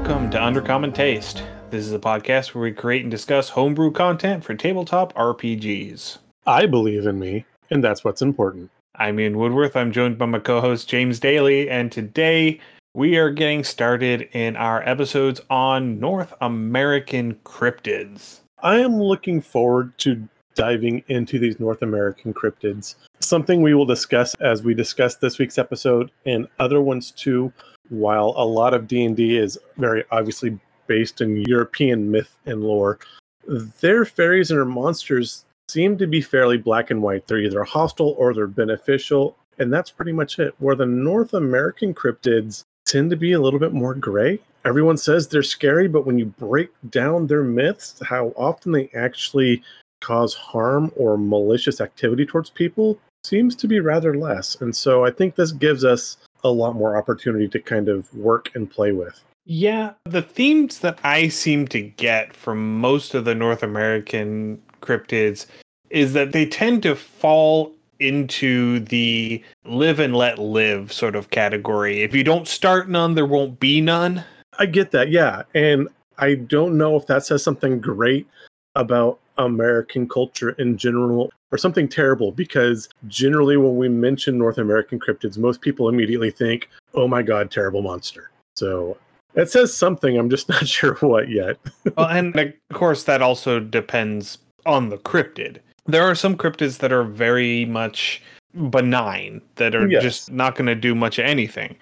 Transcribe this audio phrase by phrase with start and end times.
[0.00, 1.42] Welcome to Undercommon Taste.
[1.68, 6.16] This is a podcast where we create and discuss homebrew content for tabletop RPGs.
[6.46, 8.70] I believe in me, and that's what's important.
[8.94, 9.76] I'm Ian Woodworth.
[9.76, 12.60] I'm joined by my co host James Daly, and today
[12.94, 18.40] we are getting started in our episodes on North American cryptids.
[18.62, 22.94] I am looking forward to diving into these North American cryptids.
[23.20, 27.52] Something we will discuss as we discuss this week's episode and other ones too.
[27.90, 32.98] While a lot of D&D is very obviously based in European myth and lore,
[33.46, 37.26] their fairies and their monsters seem to be fairly black and white.
[37.26, 40.54] They're either hostile or they're beneficial, and that's pretty much it.
[40.58, 44.40] Where the North American cryptids tend to be a little bit more gray.
[44.64, 49.62] Everyone says they're scary, but when you break down their myths, how often they actually
[50.00, 54.56] cause harm or malicious activity towards people seems to be rather less.
[54.60, 58.50] And so I think this gives us a lot more opportunity to kind of work
[58.54, 59.22] and play with.
[59.46, 65.46] Yeah, the themes that I seem to get from most of the North American cryptids
[65.88, 72.02] is that they tend to fall into the live and let live sort of category.
[72.02, 74.24] If you don't start none, there won't be none.
[74.58, 75.42] I get that, yeah.
[75.54, 75.88] And
[76.18, 78.26] I don't know if that says something great
[78.74, 85.00] about American culture in general or something terrible because generally when we mention North American
[85.00, 88.30] cryptids, most people immediately think, oh my God, terrible monster.
[88.56, 88.96] So
[89.34, 90.16] it says something.
[90.16, 91.58] I'm just not sure what yet.
[91.96, 95.58] well, and of course, that also depends on the cryptid.
[95.86, 98.22] There are some cryptids that are very much
[98.70, 100.02] benign, that are yes.
[100.02, 101.76] just not going to do much of anything.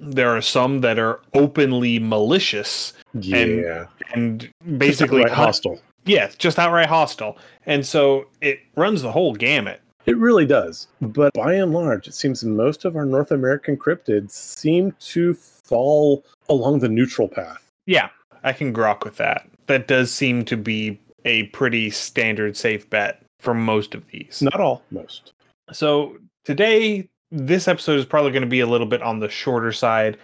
[0.00, 3.86] There are some that are openly malicious yeah.
[4.12, 5.80] and, and basically hostile.
[6.06, 7.38] Yeah, just outright hostile.
[7.66, 9.80] And so it runs the whole gamut.
[10.06, 10.88] It really does.
[11.00, 16.24] But by and large, it seems most of our North American cryptids seem to fall
[16.48, 17.70] along the neutral path.
[17.86, 18.10] Yeah,
[18.42, 19.48] I can grok with that.
[19.66, 24.42] That does seem to be a pretty standard safe bet for most of these.
[24.42, 25.32] Not all, most.
[25.72, 29.72] So today, this episode is probably going to be a little bit on the shorter
[29.72, 30.18] side.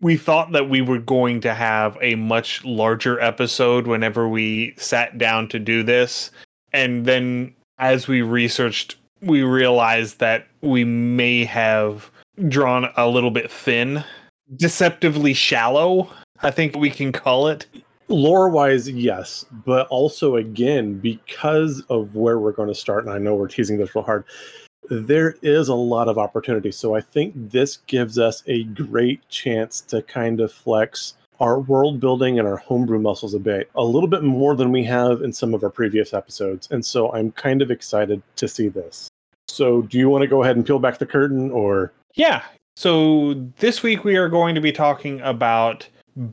[0.00, 5.18] We thought that we were going to have a much larger episode whenever we sat
[5.18, 6.30] down to do this.
[6.72, 12.10] And then as we researched, we realized that we may have
[12.48, 14.04] drawn a little bit thin,
[14.56, 16.10] deceptively shallow,
[16.42, 17.66] I think we can call it
[18.08, 23.18] lore wise yes but also again because of where we're going to start and i
[23.18, 24.24] know we're teasing this real hard
[24.90, 26.70] there is a lot of opportunity.
[26.72, 31.98] So i think this gives us a great chance to kind of flex our world
[32.00, 35.32] building and our homebrew muscles a bit a little bit more than we have in
[35.32, 36.68] some of our previous episodes.
[36.70, 39.08] And so i'm kind of excited to see this.
[39.48, 41.92] So do you want to go ahead and peel back the curtain or?
[42.14, 42.42] Yeah.
[42.76, 45.88] So this week we are going to be talking about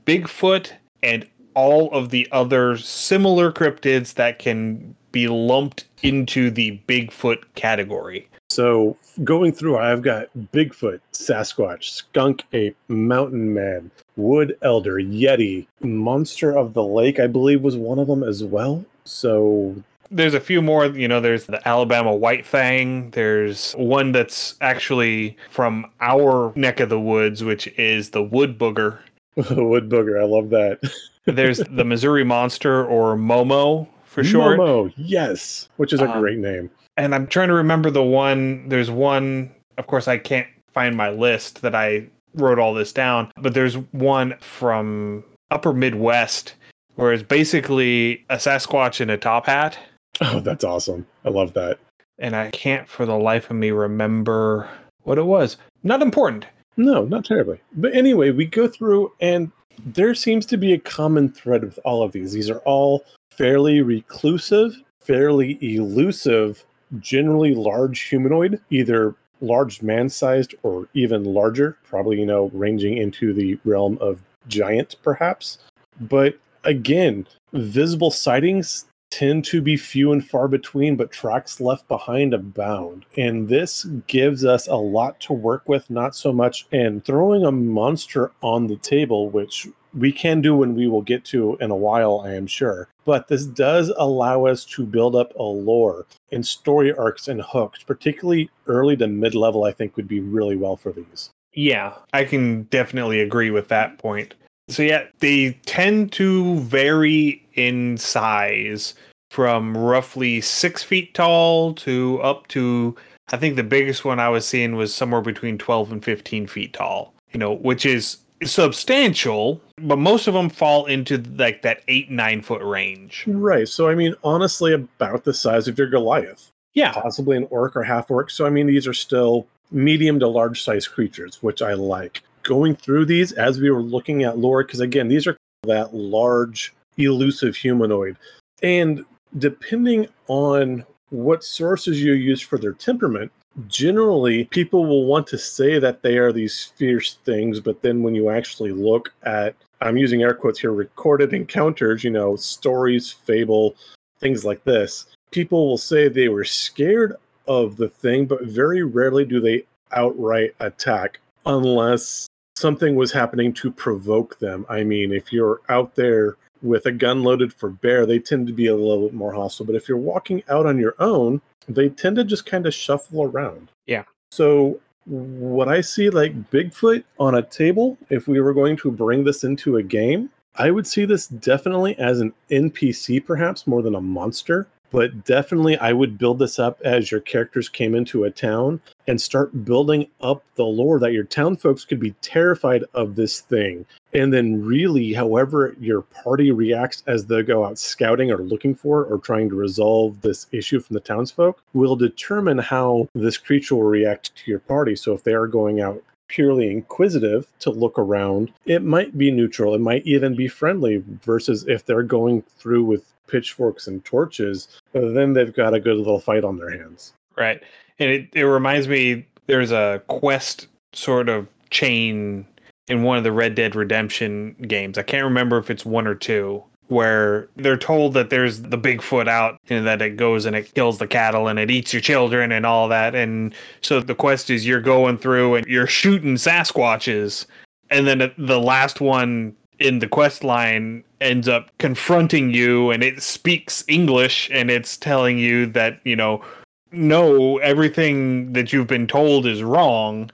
[0.06, 0.72] bigfoot
[1.04, 8.28] and all of the other similar cryptids that can be lumped into the Bigfoot category.
[8.52, 16.58] So going through, I've got Bigfoot, Sasquatch, Skunk Ape, Mountain Man, Wood Elder, Yeti, Monster
[16.58, 18.84] of the Lake, I believe was one of them as well.
[19.06, 19.82] So
[20.12, 23.12] there's a few more, you know, there's the Alabama White Fang.
[23.12, 29.00] There's one that's actually from our neck of the woods, which is the Wood Booger.
[29.36, 30.80] wood Booger, I love that.
[31.26, 34.60] There's the Missouri Monster or Momo for short.
[34.60, 36.70] Momo, yes, which is a um, great name.
[36.98, 38.68] And I'm trying to remember the one.
[38.70, 39.52] There's one.
[39.78, 43.78] Of course, I can't find my list that I wrote all this down, but there's
[43.92, 46.56] one from Upper Midwest
[46.96, 49.78] where it's basically a Sasquatch in a top hat.
[50.20, 51.08] Oh, that's awesome!
[51.26, 51.80] I love that.
[52.20, 54.70] And I can't for the life of me remember
[55.04, 55.58] what it was.
[55.84, 56.46] Not important.
[56.78, 57.60] No, not terribly.
[57.74, 59.52] But anyway, we go through and
[59.86, 62.34] there seems to be a common thread with all of these.
[62.34, 66.64] These are all fairly reclusive, fairly elusive,
[67.00, 73.34] generally large humanoid, either large man sized or even larger, probably, you know, ranging into
[73.34, 75.58] the realm of giant, perhaps.
[76.00, 82.34] But again, visible sightings tend to be few and far between, but tracks left behind
[82.34, 83.06] abound.
[83.18, 87.52] And this gives us a lot to work with, not so much in throwing a
[87.52, 91.76] monster on the table, which we can do when we will get to in a
[91.76, 92.88] while, I am sure.
[93.06, 97.84] But this does allow us to build up a lore and story arcs and hooks,
[97.84, 101.32] particularly early to mid level, I think would be really well for these.
[101.54, 104.36] Yeah, I can definitely agree with that point.
[104.70, 108.94] So yeah, they tend to vary in size
[109.32, 112.96] from roughly six feet tall to up to
[113.30, 116.74] I think the biggest one I was seeing was somewhere between twelve and fifteen feet
[116.74, 117.14] tall.
[117.32, 122.42] You know, which is substantial, but most of them fall into like that eight nine
[122.42, 123.24] foot range.
[123.28, 123.68] Right.
[123.68, 127.84] So I mean, honestly, about the size of your Goliath, Yeah, possibly an orc or
[127.84, 128.30] half orc.
[128.30, 132.24] So I mean, these are still medium to large size creatures, which I like.
[132.44, 136.74] Going through these as we were looking at lore, because again, these are that large,
[136.98, 138.18] elusive humanoid,
[138.64, 139.06] and
[139.38, 143.32] depending on what sources you use for their temperament,
[143.68, 148.16] generally people will want to say that they are these fierce things, but then when
[148.16, 153.76] you actually look at, I'm using air quotes here, recorded encounters, you know, stories, fable,
[154.20, 157.16] things like this, people will say they were scared
[157.48, 163.72] of the thing, but very rarely do they outright attack unless something was happening to
[163.72, 164.66] provoke them.
[164.70, 168.54] I mean, if you're out there with a gun loaded for bear, they tend to
[168.54, 169.66] be a little bit more hostile.
[169.66, 173.24] But if you're walking out on your own, they tend to just kind of shuffle
[173.24, 173.72] around.
[173.86, 174.04] Yeah.
[174.32, 179.24] So what I see like Bigfoot on a table, if we were going to bring
[179.24, 183.96] this into a game, I would see this definitely as an NPC, perhaps more than
[183.96, 184.68] a monster.
[184.92, 189.20] But definitely, I would build this up as your characters came into a town and
[189.20, 193.86] start building up the lore that your town folks could be terrified of this thing.
[194.14, 199.06] And then, really, however your party reacts as they go out scouting or looking for
[199.06, 203.84] or trying to resolve this issue from the townsfolk will determine how this creature will
[203.84, 204.96] react to your party.
[204.98, 209.76] So, if they are going out purely inquisitive to look around, it might be neutral.
[209.76, 215.34] It might even be friendly, versus if they're going through with pitchforks and torches, then
[215.34, 217.14] they've got a good little fight on their hands.
[217.38, 217.62] right.
[218.00, 222.46] And it, it reminds me there's a quest sort of chain
[222.88, 224.98] in one of the Red Dead Redemption games.
[224.98, 226.64] I can't remember if it's one or two.
[226.92, 230.98] Where they're told that there's the Bigfoot out and that it goes and it kills
[230.98, 233.16] the cattle and it eats your children and all that.
[233.16, 237.46] And so the quest is you're going through and you're shooting Sasquatches.
[237.92, 243.24] And then the last one in the quest line ends up confronting you and it
[243.24, 246.44] speaks English and it's telling you that, you know,
[246.92, 250.30] no, everything that you've been told is wrong.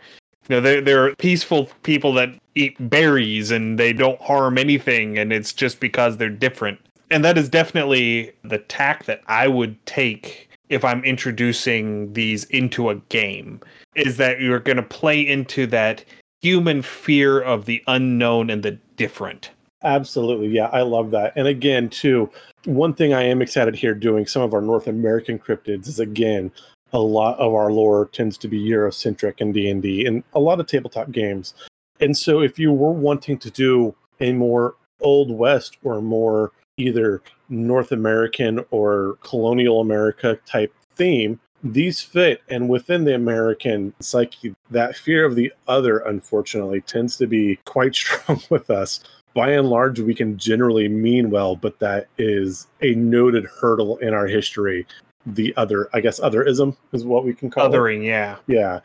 [0.49, 5.31] You know, they're, they're peaceful people that eat berries and they don't harm anything, and
[5.31, 6.79] it's just because they're different.
[7.09, 12.89] And that is definitely the tack that I would take if I'm introducing these into
[12.89, 13.61] a game,
[13.95, 16.03] is that you're going to play into that
[16.41, 19.51] human fear of the unknown and the different.
[19.83, 20.47] Absolutely.
[20.47, 21.33] Yeah, I love that.
[21.35, 22.29] And again, too,
[22.65, 26.51] one thing I am excited here doing some of our North American cryptids is again,
[26.93, 30.67] a lot of our lore tends to be Eurocentric in D&D and a lot of
[30.67, 31.53] tabletop games.
[31.99, 37.21] And so if you were wanting to do a more old west or more either
[37.49, 44.95] North American or colonial America type theme, these fit and within the American psyche, that
[44.95, 49.01] fear of the other unfortunately tends to be quite strong with us
[49.37, 54.11] by and large, we can generally mean well, but that is a noted hurdle in
[54.11, 54.87] our history.
[55.27, 57.69] The other, I guess, otherism is what we can call it.
[57.69, 58.37] Othering, yeah.
[58.47, 58.79] Yeah.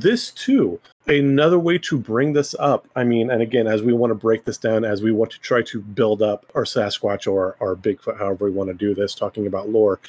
[0.00, 2.88] This too, another way to bring this up.
[2.96, 5.40] I mean, and again, as we want to break this down, as we want to
[5.40, 9.14] try to build up our Sasquatch or our Bigfoot, however we want to do this,
[9.14, 10.00] talking about lore,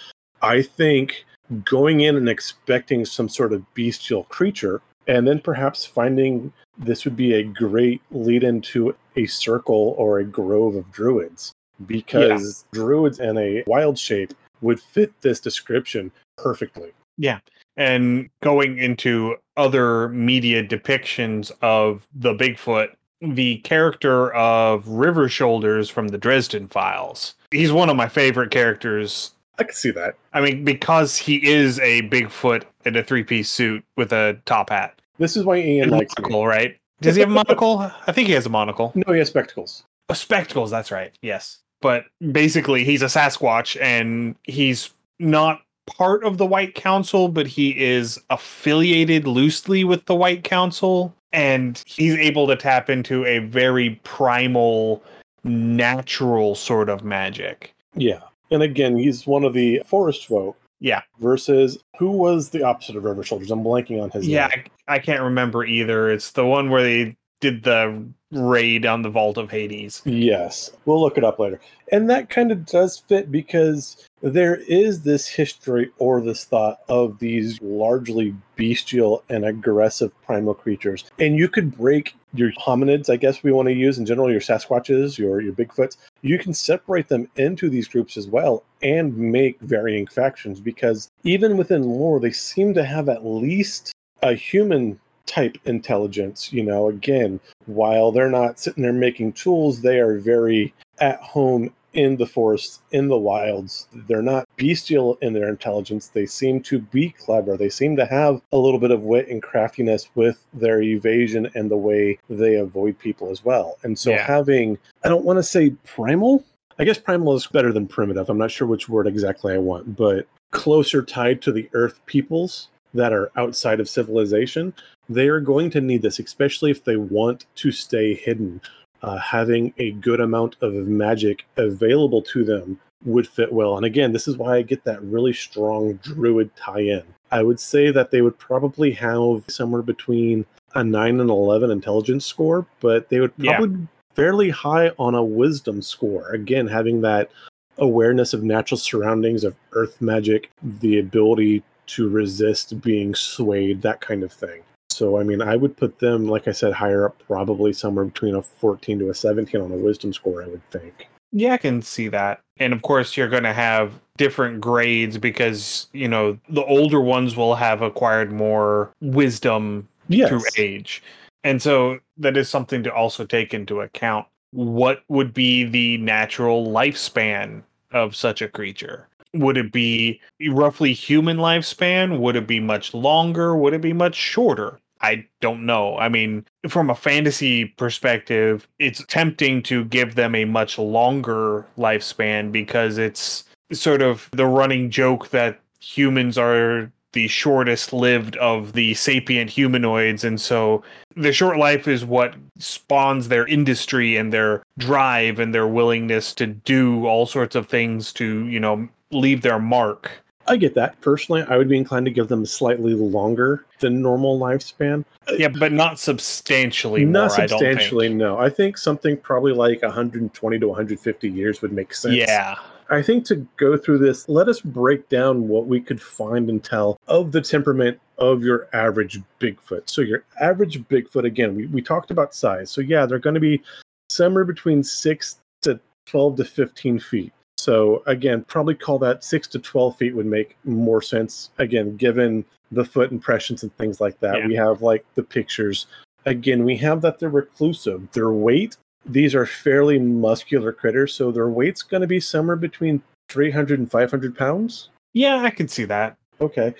[0.42, 1.25] I think
[1.63, 7.15] going in and expecting some sort of bestial creature and then perhaps finding this would
[7.15, 11.51] be a great lead into a circle or a grove of druids
[11.86, 16.92] because druids in a wild shape would fit this description perfectly.
[17.18, 17.39] Yeah.
[17.77, 22.89] And going into other media depictions of the Bigfoot,
[23.22, 27.36] the character of River Shoulders from the Dresden Files.
[27.51, 29.32] He's one of my favorite characters.
[29.58, 30.15] I can see that.
[30.34, 34.70] I mean, because he is a Bigfoot in a three piece suit with a top
[34.70, 35.01] hat.
[35.17, 36.24] This is why Ian likes me.
[36.24, 36.77] monocle, right?
[37.01, 37.79] Does he have a monocle?
[38.08, 38.91] I think he has a monocle.
[38.96, 39.84] No, he has spectacles.
[40.10, 41.12] Oh, spectacles, that's right.
[41.22, 41.60] Yes.
[41.82, 47.72] But basically, he's a Sasquatch and he's not part of the White Council, but he
[47.82, 51.13] is affiliated loosely with the White Council.
[51.34, 55.04] And he's able to tap into a very primal,
[55.44, 57.74] natural sort of magic.
[57.96, 58.22] Yeah.
[58.51, 61.01] And again, he's one of the forest folk Yeah.
[61.20, 63.51] versus who was the opposite of River Shoulders?
[63.51, 64.48] I'm blanking on his Yeah.
[64.48, 64.65] name.
[64.88, 66.10] I, I can't remember either.
[66.10, 68.01] It's the one where they did the
[68.32, 70.01] raid on the Vault of Hades.
[70.06, 71.60] Yes, we'll look it up later.
[71.92, 77.20] And that kind of does fit because there is this history or this thought of
[77.20, 81.05] these largely bestial and aggressive primal creatures.
[81.20, 84.41] And you could break your hominids, I guess we want to use in general, your
[84.41, 89.60] Sasquatches, your, your Bigfoots, you can separate them into these groups as well and make
[89.60, 95.55] varying factions because even within lore, they seem to have at least a human type
[95.65, 96.51] intelligence.
[96.51, 101.72] You know, again, while they're not sitting there making tools, they are very at home
[101.96, 103.88] in the forest, in the wilds.
[103.94, 106.10] They're not bestial in their intelligence.
[106.10, 107.58] They seem to be clever.
[107.58, 111.72] They seem to have a little bit of wit and craftiness with their evasion and
[111.72, 113.78] the way they avoid people as well.
[113.84, 114.24] And so Yeah.
[114.24, 116.44] having, I don't want to say primal.
[116.78, 118.30] I guess primal is better than primitive.
[118.30, 122.68] I'm not sure which word exactly I want, but closer tied to the earth peoples
[122.94, 124.74] that are outside of civilization,
[125.10, 128.62] they are going to need this, especially if they want to stay hidden
[129.02, 133.78] uh, having a good amount of magic available to them would fit well.
[133.78, 137.04] And again, this is why I get that really strong druid tie in.
[137.32, 142.25] I would say that they would probably have somewhere between a 9 and 11 intelligence
[142.25, 146.30] score, but they would probably be fairly high on a wisdom score.
[146.30, 147.32] Again, having that
[147.78, 154.24] awareness of natural surroundings, of earth magic, the ability to resist being swayed, that kind
[154.24, 154.62] of thing.
[154.96, 158.34] So, I mean, I would put them, like I said, higher up, probably somewhere between
[158.34, 161.10] a 14 to a 17 on a wisdom score, I would think.
[161.34, 162.40] Yeah, I can see that.
[162.58, 167.36] And of course, you're going to have different grades because, you know, the older ones
[167.36, 170.30] will have acquired more wisdom Yes.
[170.30, 171.04] through age.
[171.44, 174.28] And so that is something to also take into account.
[174.52, 179.10] What would be the natural lifespan of such a creature?
[179.34, 180.22] Would it be
[180.52, 182.20] roughly human lifespan?
[182.20, 183.58] Would it be much longer?
[183.58, 184.80] Would it be much shorter?
[185.02, 185.98] I don't know.
[185.98, 192.52] I mean, from a fantasy perspective, it's tempting to give them a much longer lifespan
[192.52, 198.94] because it's sort of the running joke that humans are the shortest lived of the
[198.94, 200.24] sapient humanoids.
[200.24, 200.84] And so
[201.16, 206.46] the short life is what spawns their industry and their drive and their willingness to
[206.46, 210.24] do all sorts of things to, you know, leave their mark.
[210.48, 211.00] I get that.
[211.02, 215.04] Personally, I would be inclined to give them slightly longer than normal lifespan.
[215.28, 218.38] Uh, yeah, but not substantially Not more, I substantially, no.
[218.38, 222.16] I think something probably like 120 to 150 years would make sense.
[222.16, 222.58] Yeah.
[222.90, 226.64] I think to go through this, let us break down what we could find and
[226.64, 229.90] tell of the temperament of your average Bigfoot.
[229.90, 232.70] So, your average Bigfoot, again, we, we talked about size.
[232.70, 233.64] So, yeah, they're going to be
[234.10, 237.34] somewhere between 6 to 12 to 15 feet.
[237.66, 242.46] So, again, probably call that 6 to 12 feet would make more sense, again, given
[242.72, 244.38] the foot impressions and things like that.
[244.38, 244.48] Yeah.
[244.48, 245.88] We have like the pictures.
[246.26, 248.12] Again, we have that they're reclusive.
[248.12, 253.04] Their weight these are fairly muscular critters, so their weight's going to be somewhere between
[253.30, 254.90] 300 and 500 pounds.
[255.14, 256.18] Yeah, I can see that.
[256.42, 256.74] Okay.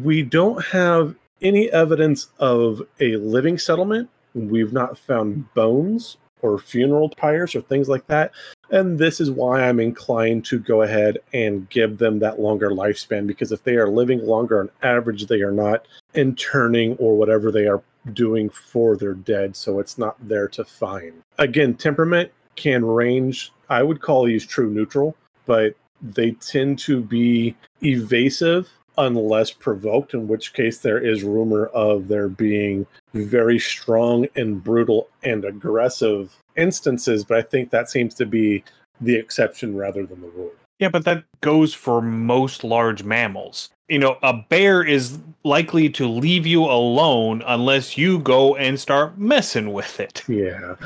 [0.00, 4.08] We don't have any evidence of a living settlement.
[4.34, 8.32] We've not found bones or funeral pyres or things like that.
[8.70, 13.26] And this is why I'm inclined to go ahead and give them that longer lifespan
[13.26, 17.66] because if they are living longer on average, they are not interning or whatever they
[17.66, 19.56] are doing for their dead.
[19.56, 21.14] So it's not there to find.
[21.38, 27.56] Again, temperament can range, I would call these true neutral, but they tend to be
[27.82, 34.62] evasive unless provoked, in which case there is rumor of there being very strong and
[34.62, 38.62] brutal and aggressive instances, but I think that seems to be
[39.00, 40.52] the exception rather than the rule.
[40.78, 43.68] Yeah, but that goes for most large mammals.
[43.88, 49.18] You know, a bear is likely to leave you alone unless you go and start
[49.18, 50.22] messing with it.
[50.28, 50.76] Yeah.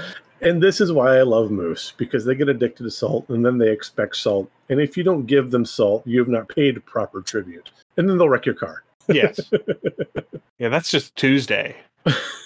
[0.40, 3.56] And this is why I love moose because they get addicted to salt and then
[3.56, 4.50] they expect salt.
[4.68, 7.70] And if you don't give them salt, you have not paid proper tribute.
[7.96, 8.82] And then they'll wreck your car.
[9.08, 9.40] Yes.
[10.58, 11.76] yeah, that's just Tuesday.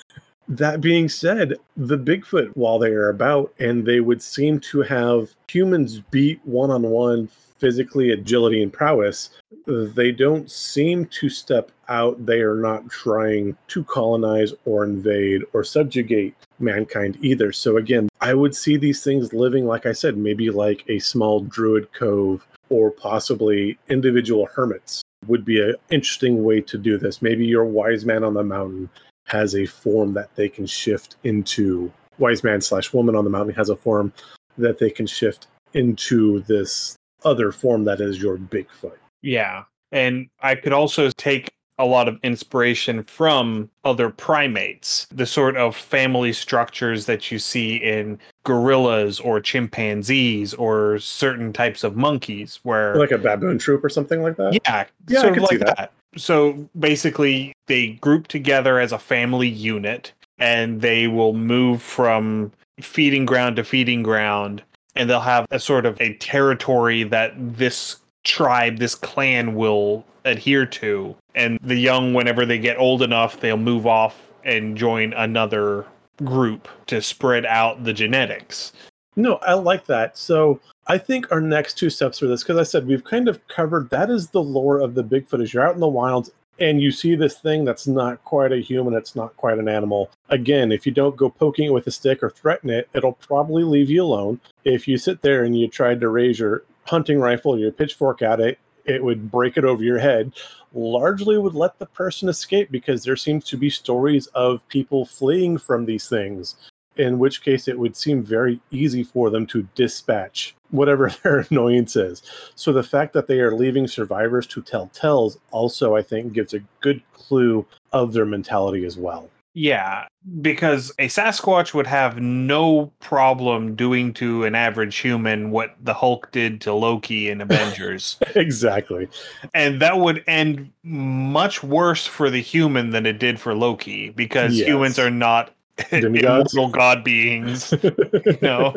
[0.49, 5.35] That being said, the Bigfoot, while they are about and they would seem to have
[5.47, 7.29] humans beat one on one
[7.59, 9.31] physically, agility, and prowess,
[9.67, 12.25] they don't seem to step out.
[12.25, 17.53] They are not trying to colonize or invade or subjugate mankind either.
[17.53, 21.41] So, again, I would see these things living, like I said, maybe like a small
[21.41, 27.21] druid cove or possibly individual hermits would be an interesting way to do this.
[27.21, 28.89] Maybe your wise man on the mountain
[29.29, 33.55] has a form that they can shift into wise man slash woman on the mountain
[33.55, 34.13] has a form
[34.57, 38.97] that they can shift into this other form that is your Bigfoot.
[39.23, 39.65] Yeah.
[39.93, 45.77] And I could also take a lot of inspiration from other primates, the sort of
[45.77, 52.97] family structures that you see in gorillas or chimpanzees or certain types of monkeys, where
[52.97, 54.55] Like a baboon troop or something like that.
[54.65, 55.77] yeah, Yeah, I sort of see like that.
[55.77, 55.93] that.
[56.17, 63.27] So basically, they group together as a family unit, and they will move from feeding
[63.27, 64.63] ground to feeding ground,
[64.95, 70.67] and they'll have a sort of a territory that this tribe, this clan will adhere
[70.67, 71.17] to.
[71.35, 75.87] And the young, whenever they get old enough, they'll move off and join another
[76.25, 78.73] group to spread out the genetics.
[79.19, 80.17] No, I like that.
[80.17, 83.47] So I think our next two steps for this, because I said we've kind of
[83.49, 85.43] covered that is the lore of the Bigfoot.
[85.43, 88.61] Is you're out in the wilds and you see this thing that's not quite a
[88.61, 90.09] human, it's not quite an animal.
[90.29, 93.65] Again, if you don't go poking it with a stick or threaten it, it'll probably
[93.65, 94.41] leave you alone.
[94.65, 98.39] If you sit there and you tried to raise your hunting rifle your pitchfork at
[98.39, 100.33] it, it would break it over your head.
[100.73, 105.59] Largely would let the person escape because there seems to be stories of people fleeing
[105.59, 106.55] from these things
[106.99, 111.97] in which case it would seem very easy for them to dispatch whatever their annoyance
[111.97, 112.23] is.
[112.55, 116.55] So the fact that they are leaving survivors to tell tales also, I think, gives
[116.55, 119.31] a good clue of their mentality as well.
[119.55, 120.07] Yeah,
[120.41, 126.31] because a Sasquatch would have no problem doing to an average human what the Hulk
[126.31, 128.19] did to Loki in Avengers.
[128.37, 129.09] exactly.
[129.55, 134.57] And that would end much worse for the human than it did for Loki because
[134.57, 134.69] yes.
[134.69, 135.53] humans are not
[135.91, 136.55] Demigods?
[136.55, 137.73] immortal god beings.
[138.43, 138.75] no.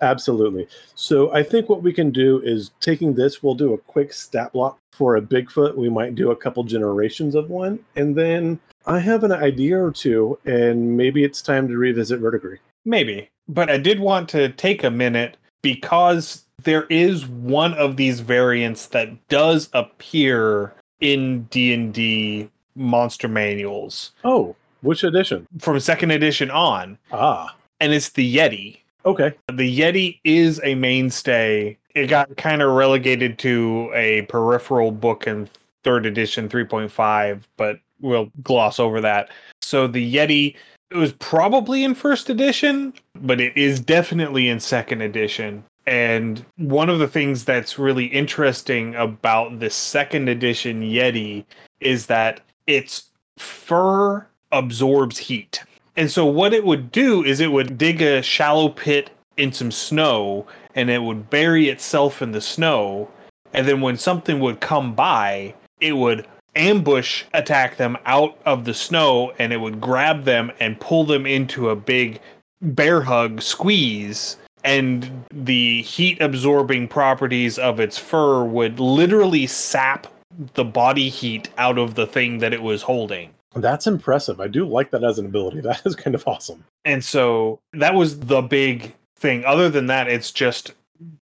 [0.00, 0.68] Absolutely.
[0.94, 4.52] So I think what we can do is taking this, we'll do a quick stat
[4.52, 5.76] block for a Bigfoot.
[5.76, 7.78] We might do a couple generations of one.
[7.96, 12.60] And then I have an idea or two, and maybe it's time to revisit verdigris.
[12.84, 13.28] Maybe.
[13.48, 18.86] But I did want to take a minute because there is one of these variants
[18.88, 24.12] that does appear in D&D monster manuals.
[24.24, 24.54] Oh.
[24.86, 25.46] Which edition?
[25.58, 26.96] From second edition on.
[27.12, 27.56] Ah.
[27.80, 28.78] And it's the Yeti.
[29.04, 29.34] Okay.
[29.52, 31.76] The Yeti is a mainstay.
[31.94, 35.48] It got kind of relegated to a peripheral book in
[35.82, 39.30] third edition 3.5, but we'll gloss over that.
[39.60, 40.54] So the Yeti
[40.90, 45.64] it was probably in first edition, but it is definitely in second edition.
[45.86, 51.44] And one of the things that's really interesting about the second edition Yeti
[51.80, 54.26] is that its fur
[54.58, 55.62] absorbs heat.
[55.96, 59.70] And so what it would do is it would dig a shallow pit in some
[59.70, 63.10] snow and it would bury itself in the snow.
[63.52, 68.74] And then when something would come by, it would ambush attack them out of the
[68.74, 72.20] snow and it would grab them and pull them into a big
[72.62, 80.08] bear hug squeeze and the heat absorbing properties of its fur would literally sap
[80.54, 83.30] the body heat out of the thing that it was holding.
[83.56, 84.40] That's impressive.
[84.40, 85.60] I do like that as an ability.
[85.66, 86.64] That is kind of awesome.
[86.84, 89.44] And so that was the big thing.
[89.44, 90.72] Other than that, it's just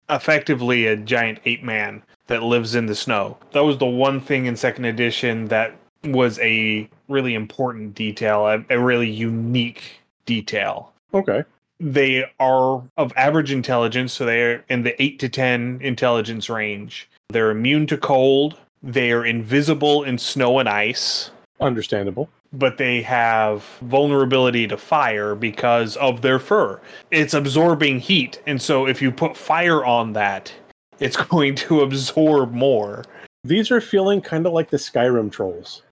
[0.09, 3.37] effectively a giant ape man that lives in the snow.
[3.51, 8.63] That was the one thing in second edition that was a really important detail, a,
[8.69, 10.93] a really unique detail.
[11.13, 11.43] Okay.
[11.79, 17.09] They are of average intelligence, so they're in the 8 to 10 intelligence range.
[17.29, 18.57] They're immune to cold.
[18.81, 21.31] They are invisible in snow and ice.
[21.59, 22.29] Understandable.
[22.53, 26.81] But they have vulnerability to fire because of their fur.
[27.11, 28.41] It's absorbing heat.
[28.45, 30.51] And so if you put fire on that,
[30.99, 33.03] it's going to absorb more.
[33.43, 35.83] These are feeling kind of like the Skyrim trolls.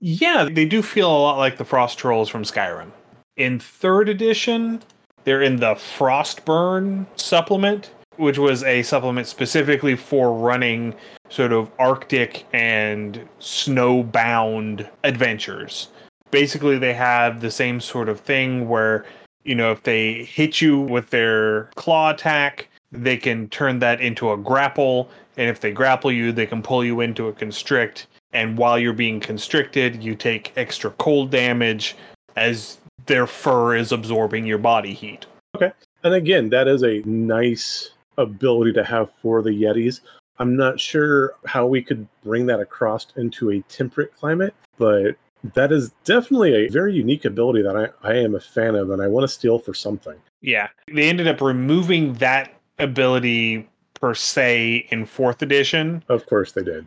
[0.00, 2.92] Yeah, they do feel a lot like the frost trolls from Skyrim.
[3.36, 4.82] In third edition,
[5.24, 10.94] they're in the Frostburn supplement, which was a supplement specifically for running
[11.28, 15.88] sort of Arctic and snowbound adventures.
[16.30, 19.06] Basically, they have the same sort of thing where,
[19.44, 24.32] you know, if they hit you with their claw attack, they can turn that into
[24.32, 25.08] a grapple.
[25.36, 28.08] And if they grapple you, they can pull you into a constrict.
[28.32, 31.96] And while you're being constricted, you take extra cold damage
[32.36, 35.26] as their fur is absorbing your body heat.
[35.56, 35.72] Okay.
[36.02, 40.00] And again, that is a nice ability to have for the Yetis.
[40.38, 45.16] I'm not sure how we could bring that across into a temperate climate, but
[45.54, 49.02] that is definitely a very unique ability that I, I am a fan of and
[49.02, 50.14] I want to steal for something.
[50.40, 50.68] Yeah.
[50.92, 56.04] They ended up removing that ability per se in fourth edition.
[56.08, 56.86] Of course they did.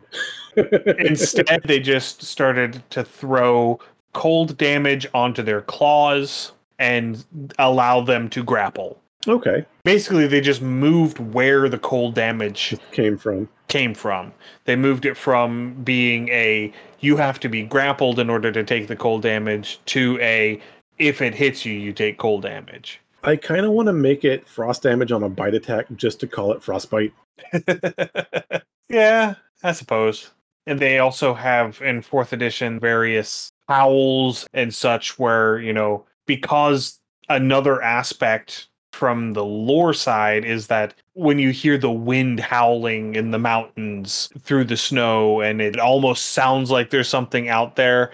[0.98, 3.78] Instead, they just started to throw
[4.12, 7.24] cold damage onto their claws and
[7.58, 9.01] allow them to grapple.
[9.28, 9.64] Okay.
[9.84, 13.48] Basically, they just moved where the cold damage came from.
[13.68, 14.32] Came from.
[14.64, 18.88] They moved it from being a you have to be grappled in order to take
[18.88, 20.60] the cold damage to a
[20.98, 23.00] if it hits you, you take cold damage.
[23.24, 26.26] I kind of want to make it frost damage on a bite attack just to
[26.26, 27.12] call it frostbite.
[28.88, 30.30] yeah, I suppose.
[30.66, 37.00] And they also have in fourth edition various howls and such where, you know, because
[37.28, 43.30] another aspect from the lore side is that when you hear the wind howling in
[43.30, 48.10] the mountains through the snow and it almost sounds like there's something out there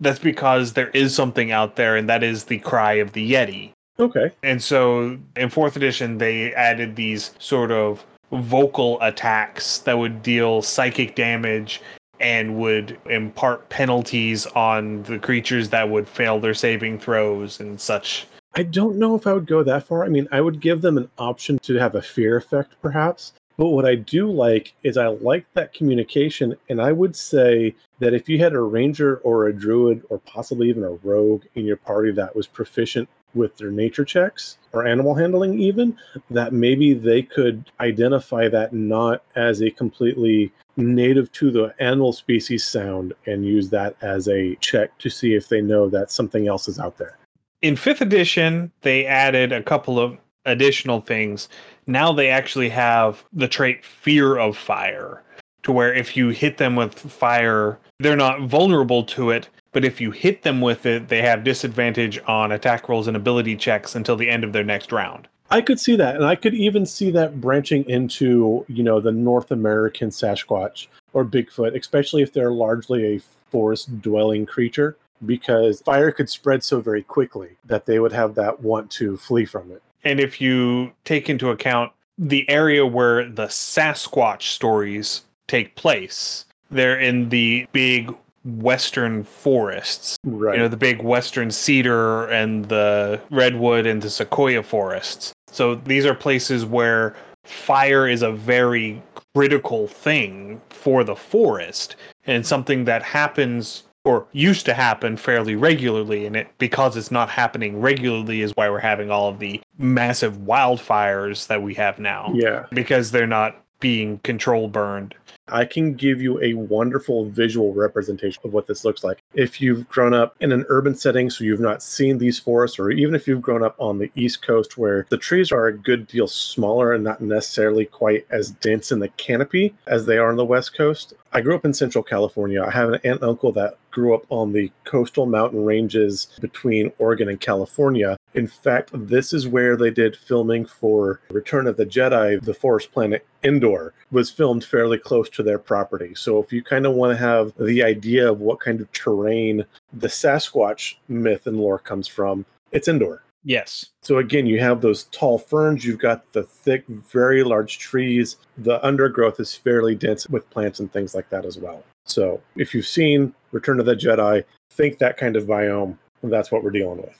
[0.00, 3.70] That's because there is something out there, and that is the cry of the Yeti.
[4.00, 4.32] Okay.
[4.42, 10.60] And so in fourth edition, they added these sort of vocal attacks that would deal
[10.60, 11.80] psychic damage
[12.18, 18.26] and would impart penalties on the creatures that would fail their saving throws and such.
[18.54, 20.04] I don't know if I would go that far.
[20.04, 23.32] I mean, I would give them an option to have a fear effect, perhaps.
[23.56, 26.56] But what I do like is I like that communication.
[26.68, 30.68] And I would say that if you had a ranger or a druid or possibly
[30.68, 35.14] even a rogue in your party that was proficient with their nature checks or animal
[35.14, 35.96] handling, even,
[36.30, 42.64] that maybe they could identify that not as a completely native to the animal species
[42.64, 46.68] sound and use that as a check to see if they know that something else
[46.68, 47.16] is out there.
[47.62, 51.48] In fifth edition, they added a couple of additional things.
[51.86, 55.22] Now they actually have the trait fear of fire,
[55.62, 60.00] to where if you hit them with fire, they're not vulnerable to it, but if
[60.00, 64.16] you hit them with it, they have disadvantage on attack rolls and ability checks until
[64.16, 65.28] the end of their next round.
[65.48, 69.12] I could see that, and I could even see that branching into you know the
[69.12, 73.20] North American Sasquatch or Bigfoot, especially if they're largely a
[73.50, 78.60] forest dwelling creature, because fire could spread so very quickly that they would have that
[78.60, 79.82] want to flee from it.
[80.04, 86.98] And if you take into account the area where the Sasquatch stories take place, they're
[86.98, 90.16] in the big western forests.
[90.24, 90.56] Right.
[90.56, 95.32] You know, the big western cedar and the redwood and the sequoia forests.
[95.48, 99.02] So these are places where fire is a very
[99.34, 106.26] critical thing for the forest and something that happens or used to happen fairly regularly
[106.26, 110.38] and it because it's not happening regularly is why we're having all of the massive
[110.38, 112.66] wildfires that we have now yeah.
[112.72, 115.14] because they're not being control burned
[115.48, 119.22] I can give you a wonderful visual representation of what this looks like.
[119.34, 122.90] If you've grown up in an urban setting, so you've not seen these forests, or
[122.90, 126.06] even if you've grown up on the East Coast where the trees are a good
[126.06, 130.36] deal smaller and not necessarily quite as dense in the canopy as they are on
[130.36, 131.14] the West Coast.
[131.32, 132.62] I grew up in Central California.
[132.62, 136.92] I have an aunt and uncle that grew up on the coastal mountain ranges between
[136.98, 138.16] Oregon and California.
[138.34, 142.92] In fact, this is where they did filming for Return of the Jedi, the forest
[142.92, 146.14] planet Endor was filmed fairly close to their property.
[146.14, 149.64] So if you kind of want to have the idea of what kind of terrain
[149.92, 153.22] the Sasquatch myth and lore comes from, it's Endor.
[153.44, 158.36] yes So again, you have those tall ferns, you've got the thick, very large trees.
[158.56, 161.84] The undergrowth is fairly dense with plants and things like that as well.
[162.04, 166.50] So if you've seen Return of the Jedi, think that kind of biome, and that's
[166.50, 167.18] what we're dealing with.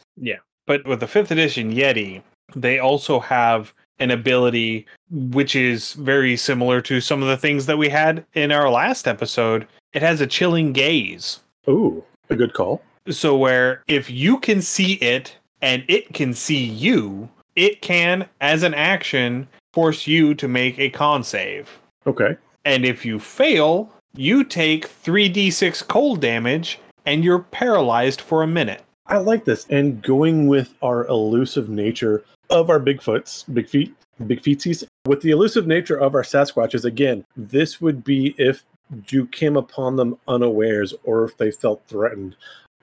[0.73, 2.23] But with the fifth edition Yeti,
[2.57, 7.77] they also have an ability which is very similar to some of the things that
[7.77, 9.67] we had in our last episode.
[9.93, 11.41] It has a chilling gaze.
[11.69, 12.81] Ooh, a good call.
[13.11, 18.63] So, where if you can see it and it can see you, it can, as
[18.63, 21.69] an action, force you to make a con save.
[22.07, 22.39] Okay.
[22.65, 28.83] And if you fail, you take 3d6 cold damage and you're paralyzed for a minute.
[29.07, 29.67] I like this.
[29.69, 33.95] And going with our elusive nature of our Bigfoots, big feet,
[34.27, 38.63] big feetsies, with the elusive nature of our Sasquatches, again, this would be if
[39.09, 42.37] you came upon them unawares or if they felt threatened.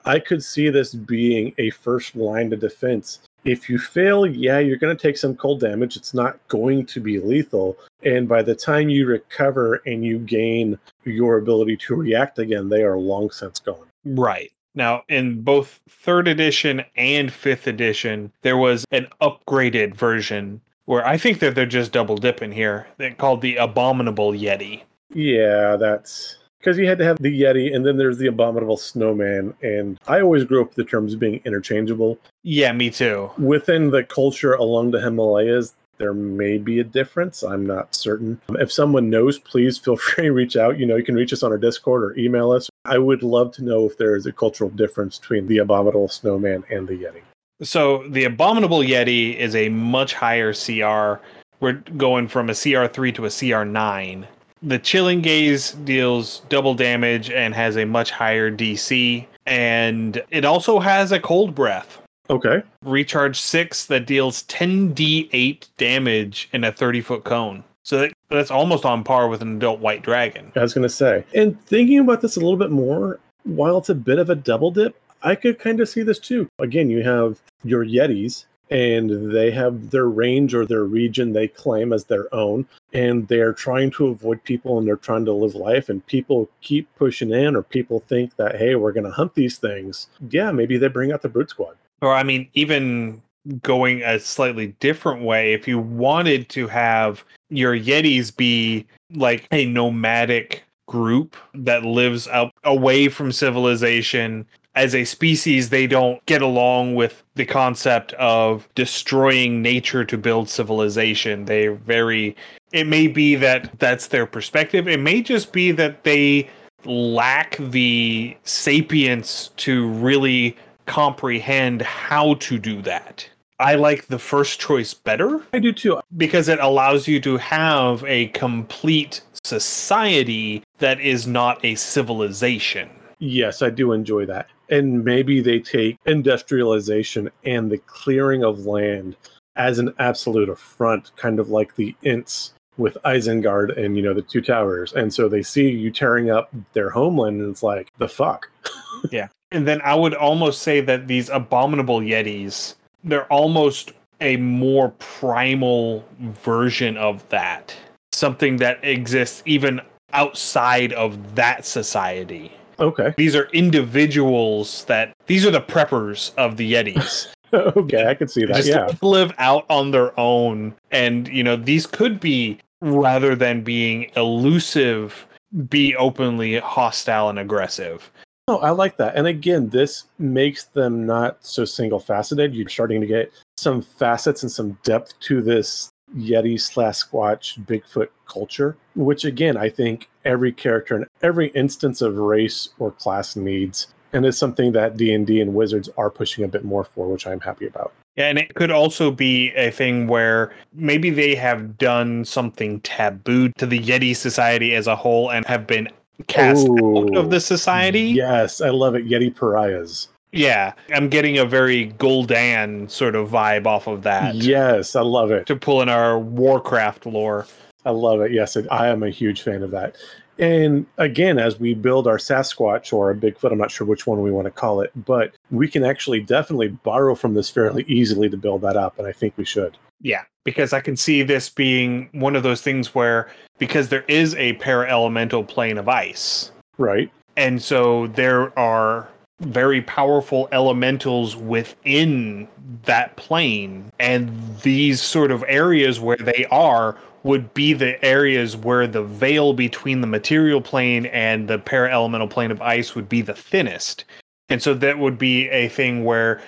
[0.04, 3.20] I could see this being a first line of defense.
[3.44, 5.96] If you fail, yeah, you're going to take some cold damage.
[5.96, 7.76] It's not going to be lethal.
[8.02, 12.82] And by the time you recover and you gain your ability to react again, they
[12.82, 13.86] are long since gone.
[14.04, 14.52] Right.
[14.80, 21.18] Now, in both third edition and fifth edition, there was an upgraded version where I
[21.18, 22.86] think that they're just double dipping here.
[22.96, 24.84] They're called the Abominable Yeti.
[25.12, 29.52] Yeah, that's because you had to have the Yeti, and then there's the abominable snowman.
[29.60, 32.18] And I always grew up with the terms being interchangeable.
[32.42, 33.30] Yeah, me too.
[33.36, 37.44] Within the culture along the Himalayas, there may be a difference.
[37.44, 38.40] I'm not certain.
[38.48, 40.78] Um, if someone knows, please feel free to reach out.
[40.78, 42.68] You know, you can reach us on our Discord or email us.
[42.86, 46.64] I would love to know if there is a cultural difference between the abominable snowman
[46.70, 47.20] and the Yeti.
[47.62, 51.22] So the Abominable Yeti is a much higher CR.
[51.60, 54.24] We're going from a CR3 to a CR9.
[54.62, 59.26] The Chilling Gaze deals double damage and has a much higher DC.
[59.46, 61.99] And it also has a Cold Breath.
[62.30, 62.62] Okay.
[62.84, 67.64] Recharge 6 that deals 10d8 damage in a 30 foot cone.
[67.82, 70.52] So that, that's almost on par with an adult white dragon.
[70.54, 71.24] I was going to say.
[71.34, 74.70] And thinking about this a little bit more, while it's a bit of a double
[74.70, 76.48] dip, I could kind of see this too.
[76.60, 81.92] Again, you have your Yetis, and they have their range or their region they claim
[81.92, 85.88] as their own and they're trying to avoid people and they're trying to live life
[85.88, 89.58] and people keep pushing in or people think that hey we're going to hunt these
[89.58, 93.20] things yeah maybe they bring out the brute squad or i mean even
[93.62, 99.64] going a slightly different way if you wanted to have your yetis be like a
[99.66, 106.94] nomadic group that lives out away from civilization as a species, they don't get along
[106.94, 111.44] with the concept of destroying nature to build civilization.
[111.44, 112.36] They're very,
[112.72, 114.86] it may be that that's their perspective.
[114.86, 116.48] It may just be that they
[116.84, 120.56] lack the sapience to really
[120.90, 123.28] comprehend how to do that.
[123.58, 125.42] I like the first choice better.
[125.52, 126.00] I do too.
[126.16, 132.90] Because it allows you to have a complete society that is not a civilization.
[133.18, 139.16] Yes, I do enjoy that and maybe they take industrialization and the clearing of land
[139.56, 144.22] as an absolute affront, kind of like the Ents with Isengard and you know the
[144.22, 148.08] two towers, and so they see you tearing up their homeland, and it's like the
[148.08, 148.48] fuck.
[149.10, 154.90] yeah, and then I would almost say that these abominable Yetis, they're almost a more
[154.98, 157.74] primal version of that,
[158.12, 159.80] something that exists even
[160.12, 162.52] outside of that society.
[162.78, 163.14] Okay.
[163.16, 167.28] These are individuals that these are the preppers of the Yetis.
[167.52, 168.56] okay, I can see that.
[168.56, 168.90] Just yeah.
[169.02, 170.74] live out on their own.
[170.90, 175.26] And, you know, these could be, rather than being elusive,
[175.68, 178.10] be openly hostile and aggressive.
[178.50, 179.14] Oh, I like that.
[179.14, 182.52] And again, this makes them not so single faceted.
[182.52, 188.08] You're starting to get some facets and some depth to this Yeti slash Squatch Bigfoot
[188.26, 193.86] culture, which again, I think every character and every instance of race or class needs.
[194.12, 197.38] And it's something that D&D and Wizards are pushing a bit more for, which I'm
[197.38, 197.92] happy about.
[198.16, 203.50] Yeah, and it could also be a thing where maybe they have done something taboo
[203.50, 205.88] to the Yeti society as a whole and have been
[206.26, 208.02] cast Ooh, out of the society.
[208.02, 209.06] Yes, I love it.
[209.06, 210.08] Yeti pariahs.
[210.32, 214.36] Yeah, I'm getting a very Gul'dan sort of vibe off of that.
[214.36, 215.46] Yes, I love it.
[215.46, 217.46] To pull in our Warcraft lore.
[217.84, 218.30] I love it.
[218.30, 219.96] Yes, I am a huge fan of that.
[220.40, 224.22] And again, as we build our Sasquatch or a Bigfoot, I'm not sure which one
[224.22, 228.30] we want to call it, but we can actually definitely borrow from this fairly easily
[228.30, 228.98] to build that up.
[228.98, 229.76] And I think we should.
[230.00, 234.34] Yeah, because I can see this being one of those things where, because there is
[234.36, 236.52] a para elemental plane of ice.
[236.78, 237.12] Right.
[237.36, 239.08] And so there are
[239.40, 242.48] very powerful elementals within
[242.84, 243.92] that plane.
[243.98, 249.52] And these sort of areas where they are would be the areas where the veil
[249.52, 254.04] between the material plane and the para elemental plane of ice would be the thinnest.
[254.48, 256.40] And so that would be a thing where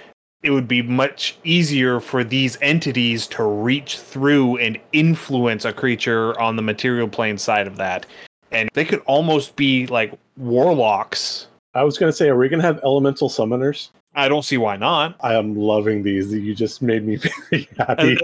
[0.43, 6.39] it would be much easier for these entities to reach through and influence a creature
[6.41, 8.07] on the material plane side of that.
[8.51, 11.47] And they could almost be like warlocks.
[11.75, 13.91] I was going to say, are we going to have elemental summoners?
[14.15, 15.17] I don't see why not.
[15.21, 16.33] I am loving these.
[16.33, 17.17] You just made me
[17.51, 18.17] very happy.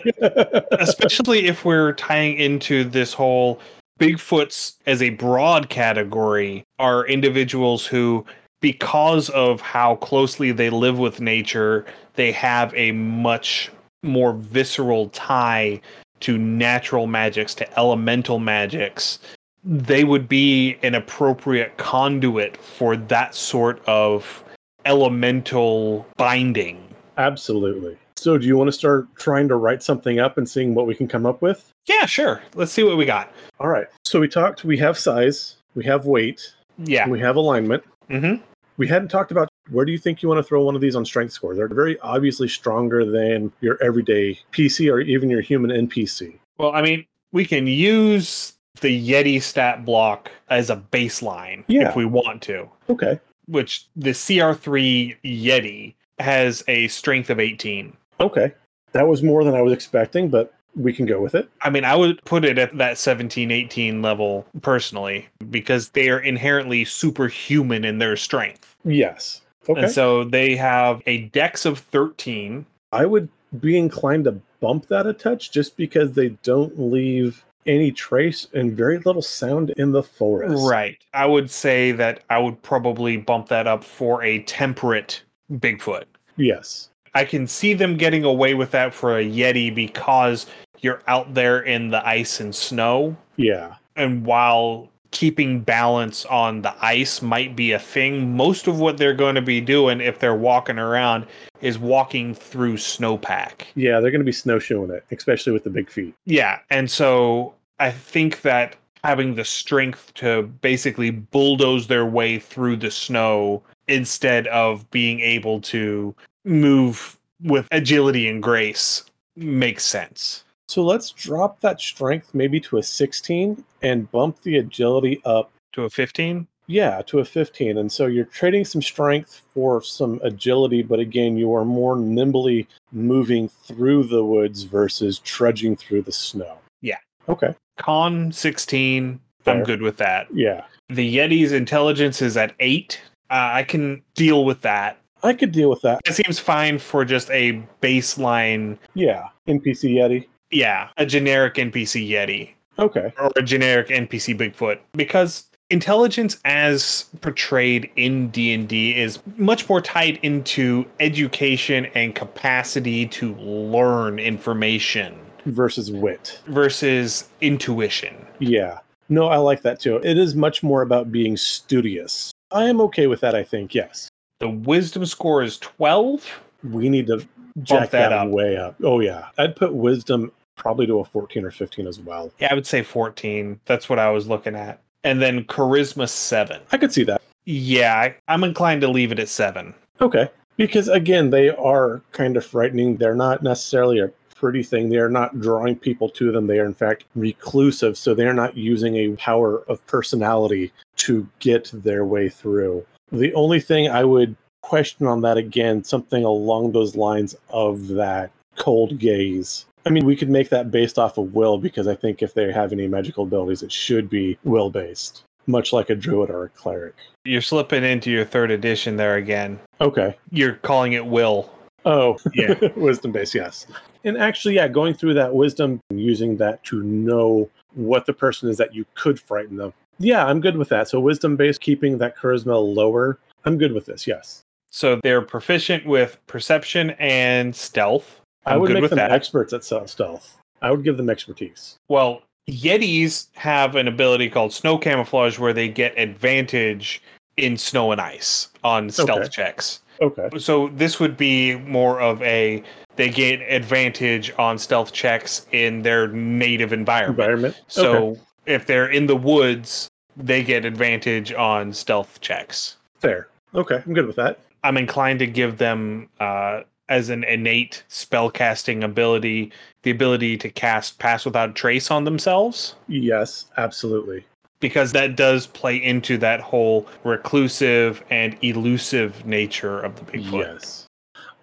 [0.72, 3.60] Especially if we're tying into this whole
[3.98, 8.24] Bigfoots as a broad category are individuals who,
[8.60, 13.72] because of how closely they live with nature, they have a much
[14.04, 15.80] more visceral tie
[16.20, 19.18] to natural magics, to elemental magics.
[19.64, 24.44] They would be an appropriate conduit for that sort of
[24.88, 26.82] elemental binding.
[27.18, 27.96] Absolutely.
[28.16, 30.94] So, do you want to start trying to write something up and seeing what we
[30.94, 31.70] can come up with?
[31.86, 32.42] Yeah, sure.
[32.54, 33.32] Let's see what we got.
[33.60, 33.86] All right.
[34.04, 37.84] So, we talked, we have size, we have weight, yeah, we have alignment.
[38.10, 38.42] Mm-hmm.
[38.78, 40.96] We hadn't talked about where do you think you want to throw one of these
[40.96, 41.54] on strength score?
[41.54, 46.38] They're very obviously stronger than your everyday PC or even your human NPC.
[46.56, 51.88] Well, I mean, we can use the Yeti stat block as a baseline yeah.
[51.88, 52.68] if we want to.
[52.88, 57.96] Okay which the CR3 Yeti has a strength of 18.
[58.20, 58.54] Okay.
[58.92, 61.48] That was more than I was expecting, but we can go with it.
[61.62, 66.20] I mean, I would put it at that 17, 18 level personally because they are
[66.20, 68.76] inherently superhuman in their strength.
[68.84, 69.42] Yes.
[69.68, 69.82] Okay.
[69.82, 72.64] And so they have a dex of 13.
[72.92, 73.28] I would
[73.60, 78.76] be inclined to bump that a touch just because they don't leave any trace and
[78.76, 80.68] very little sound in the forest.
[80.68, 80.98] Right.
[81.12, 86.04] I would say that I would probably bump that up for a temperate Bigfoot.
[86.36, 86.90] Yes.
[87.14, 90.46] I can see them getting away with that for a Yeti because
[90.80, 93.16] you're out there in the ice and snow.
[93.36, 93.74] Yeah.
[93.96, 98.36] And while keeping balance on the ice might be a thing.
[98.36, 101.26] Most of what they're going to be doing if they're walking around
[101.60, 103.62] is walking through snowpack.
[103.74, 106.14] Yeah, they're going to be snowshoeing it, especially with the big feet.
[106.24, 112.76] Yeah, and so I think that having the strength to basically bulldoze their way through
[112.76, 119.04] the snow instead of being able to move with agility and grace
[119.36, 120.44] makes sense.
[120.68, 125.50] So let's drop that strength maybe to a 16 and bump the agility up.
[125.72, 126.46] To a 15?
[126.66, 127.78] Yeah, to a 15.
[127.78, 132.68] And so you're trading some strength for some agility, but again, you are more nimbly
[132.92, 136.58] moving through the woods versus trudging through the snow.
[136.82, 136.98] Yeah.
[137.30, 137.54] Okay.
[137.78, 139.18] Con 16.
[139.46, 140.26] I'm good with that.
[140.34, 140.64] Yeah.
[140.90, 143.00] The Yeti's intelligence is at 8.
[143.30, 144.98] Uh, I can deal with that.
[145.22, 146.00] I could deal with that.
[146.06, 149.28] It seems fine for just a baseline, Yeah.
[149.48, 150.26] NPC Yeti.
[150.50, 152.50] Yeah, a generic NPC Yeti.
[152.78, 153.12] Okay.
[153.18, 160.18] or a generic NPC Bigfoot because intelligence as portrayed in D&D is much more tied
[160.22, 166.40] into education and capacity to learn information Versus wit.
[166.46, 168.14] versus intuition.
[168.38, 168.78] Yeah.
[169.08, 169.96] No, I like that too.
[170.04, 172.30] It is much more about being studious.
[172.52, 174.08] I am okay with that, I think, yes.
[174.40, 176.42] The wisdom score is 12.
[176.62, 177.26] We need to
[177.62, 178.28] jack that that, up.
[178.28, 178.76] way up.
[178.84, 179.26] Oh, yeah.
[179.36, 182.30] I'd put wisdom probably to a 14 or 15 as well.
[182.38, 183.58] Yeah, I would say 14.
[183.64, 184.82] That's what I was looking at.
[185.04, 186.60] And then charisma 7.
[186.72, 187.22] I could see that.
[187.46, 189.74] Yeah, I'm inclined to leave it at 7.
[190.00, 190.28] Okay.
[190.56, 192.96] Because again, they are kind of frightening.
[192.96, 194.88] They're not necessarily a pretty thing.
[194.88, 196.46] They are not drawing people to them.
[196.46, 197.96] They are, in fact, reclusive.
[197.96, 202.84] So they are not using a power of personality to get their way through.
[203.10, 208.30] The only thing I would question on that again, something along those lines of that
[208.56, 209.64] cold gaze.
[209.86, 212.52] I mean, we could make that based off of will because I think if they
[212.52, 216.48] have any magical abilities, it should be will based, much like a druid or a
[216.50, 216.94] cleric.
[217.24, 219.58] You're slipping into your third edition there again.
[219.80, 220.16] Okay.
[220.30, 221.50] You're calling it will.
[221.84, 222.54] Oh, Yeah.
[222.76, 223.66] wisdom base, yes.
[224.04, 228.48] And actually, yeah, going through that wisdom and using that to know what the person
[228.48, 229.72] is that you could frighten them.
[229.98, 230.88] Yeah, I'm good with that.
[230.88, 233.18] So, wisdom based, keeping that charisma lower.
[233.44, 234.42] I'm good with this, yes.
[234.70, 238.20] So they're proficient with perception and stealth.
[238.46, 239.12] I I'm would good make with them that.
[239.12, 240.38] experts at stealth- stealth.
[240.62, 241.78] I would give them expertise.
[241.88, 247.02] Well, Yetis have an ability called snow camouflage where they get advantage
[247.36, 249.28] in snow and ice on stealth Okay.
[249.28, 249.80] checks.
[250.00, 250.28] Okay.
[250.38, 252.62] So this would be more of a
[252.96, 257.18] they get advantage on stealth checks in their native environment.
[257.20, 257.60] Environment.
[257.68, 258.20] So okay.
[258.46, 262.76] if they're in the woods, they get advantage on stealth checks.
[262.98, 263.28] Fair.
[263.54, 263.80] Okay.
[263.86, 264.40] I'm good with that.
[264.64, 270.98] I'm inclined to give them uh, as an innate spellcasting ability the ability to cast
[270.98, 274.24] Pass Without Trace on themselves Yes, absolutely.
[274.60, 280.58] because that does play into that whole reclusive and elusive nature of the Bigfoot.
[280.58, 280.86] Yes.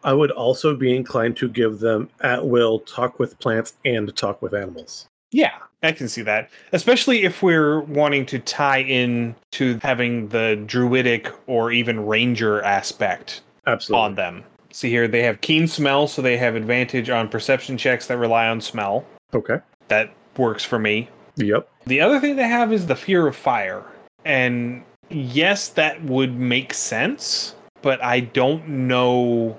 [0.03, 4.41] I would also be inclined to give them at will talk with plants and talk
[4.41, 5.07] with animals.
[5.31, 6.51] Yeah, I can see that.
[6.73, 13.41] Especially if we're wanting to tie in to having the druidic or even ranger aspect
[13.65, 14.03] Absolutely.
[14.03, 14.43] on them.
[14.75, 18.49] See here, they have keen smell, so they have advantage on perception checks that rely
[18.49, 19.05] on smell.
[19.33, 19.59] Okay.
[19.87, 21.07] That works for me.
[21.37, 21.69] Yep.
[21.85, 23.85] The other thing they have is the fear of fire.
[24.25, 29.57] And yes, that would make sense, but I don't know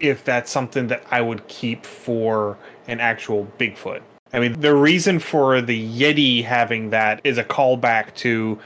[0.00, 4.02] if that's something that I would keep for an actual Bigfoot.
[4.32, 8.58] I mean, the reason for the Yeti having that is a callback to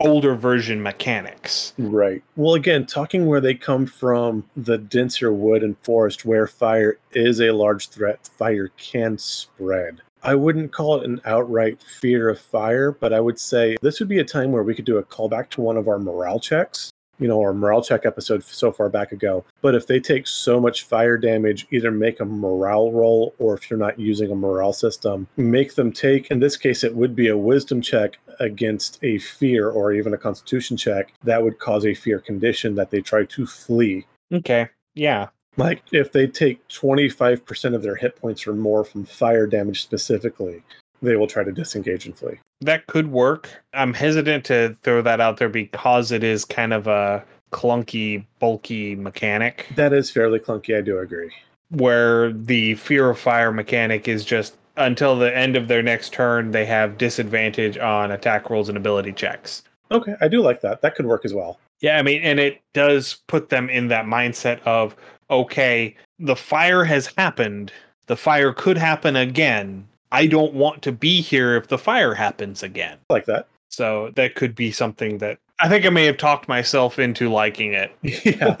[0.00, 1.72] older version mechanics.
[1.78, 2.22] Right.
[2.36, 7.40] Well, again, talking where they come from, the denser wood and forest where fire is
[7.40, 10.02] a large threat, fire can spread.
[10.22, 14.08] I wouldn't call it an outright fear of fire, but I would say this would
[14.08, 16.90] be a time where we could do a callback to one of our morale checks.
[17.18, 19.44] You know, our morale check episode so far back ago.
[19.62, 23.70] But if they take so much fire damage, either make a morale roll, or if
[23.70, 27.28] you're not using a morale system, make them take, in this case, it would be
[27.28, 31.94] a wisdom check against a fear or even a constitution check that would cause a
[31.94, 34.06] fear condition that they try to flee.
[34.32, 34.68] Okay.
[34.94, 35.28] Yeah.
[35.56, 40.62] Like if they take 25% of their hit points or more from fire damage specifically,
[41.02, 42.38] they will try to disengage and flee.
[42.60, 43.50] That could work.
[43.74, 48.94] I'm hesitant to throw that out there because it is kind of a clunky, bulky
[48.96, 49.66] mechanic.
[49.76, 51.30] That is fairly clunky, I do agree.
[51.70, 56.50] where the fear of fire mechanic is just until the end of their next turn
[56.50, 59.62] they have disadvantage on attack rolls and ability checks.
[59.90, 60.82] Okay, I do like that.
[60.82, 61.58] That could work as well.
[61.80, 64.96] Yeah, I mean, and it does put them in that mindset of
[65.30, 67.72] okay, the fire has happened.
[68.06, 69.86] The fire could happen again.
[70.12, 72.98] I don't want to be here if the fire happens again.
[73.10, 73.48] I like that.
[73.68, 77.74] So that could be something that I think I may have talked myself into liking
[77.74, 77.92] it.
[78.02, 78.56] yeah.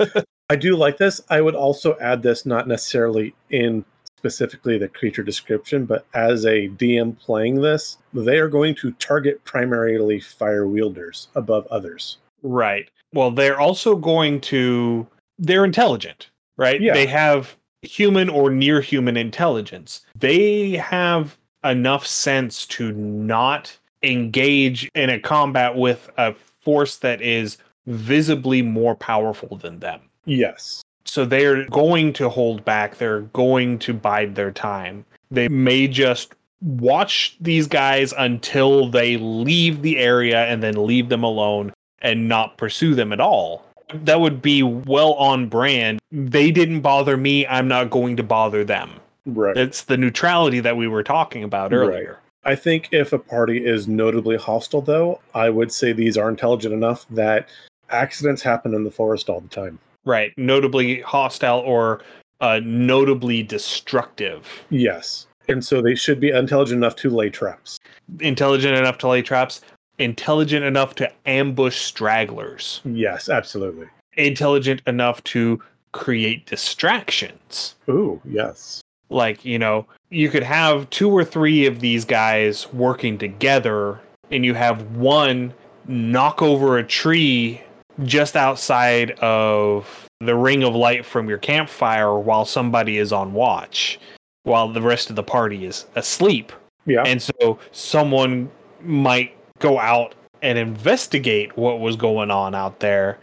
[0.48, 1.20] I do like this.
[1.28, 3.84] I would also add this not necessarily in
[4.18, 9.44] specifically the creature description, but as a DM playing this, they are going to target
[9.44, 12.18] primarily fire wielders above others.
[12.42, 12.90] Right.
[13.12, 15.06] Well, they're also going to
[15.38, 16.80] they're intelligent, right?
[16.80, 16.94] Yeah.
[16.94, 20.02] They have human or near human intelligence.
[20.18, 27.58] They have enough sense to not engage in a combat with a force that is
[27.86, 30.00] visibly more powerful than them.
[30.24, 30.82] Yes.
[31.04, 32.98] So they're going to hold back.
[32.98, 35.04] They're going to bide their time.
[35.30, 41.22] They may just watch these guys until they leave the area and then leave them
[41.22, 43.65] alone and not pursue them at all.
[43.94, 46.00] That would be well on brand.
[46.10, 47.46] They didn't bother me.
[47.46, 48.90] I'm not going to bother them.
[49.26, 49.56] Right.
[49.56, 51.78] It's the neutrality that we were talking about Right.
[51.78, 52.18] earlier.
[52.44, 56.72] I think if a party is notably hostile, though, I would say these are intelligent
[56.74, 57.48] enough that
[57.90, 59.78] accidents happen in the forest all the time.
[60.04, 60.32] Right.
[60.36, 62.02] Notably hostile or
[62.40, 64.64] uh, notably destructive.
[64.70, 65.26] Yes.
[65.48, 67.78] And so they should be intelligent enough to lay traps.
[68.20, 69.60] Intelligent enough to lay traps.
[69.98, 72.80] Intelligent enough to ambush stragglers.
[72.84, 73.86] Yes, absolutely.
[74.14, 77.74] Intelligent enough to create distractions.
[77.88, 78.80] Ooh, yes.
[79.08, 84.00] like you know you could have two or three of these guys working together
[84.32, 85.54] and you have one
[85.86, 87.60] knock over a tree
[88.02, 93.98] just outside of the ring of light from your campfire while somebody is on watch
[94.42, 96.52] while the rest of the party is asleep
[96.84, 97.04] Yeah.
[97.06, 98.50] and so someone
[98.82, 103.18] might go out and investigate what was going on out there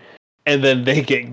[0.46, 1.28] and then they get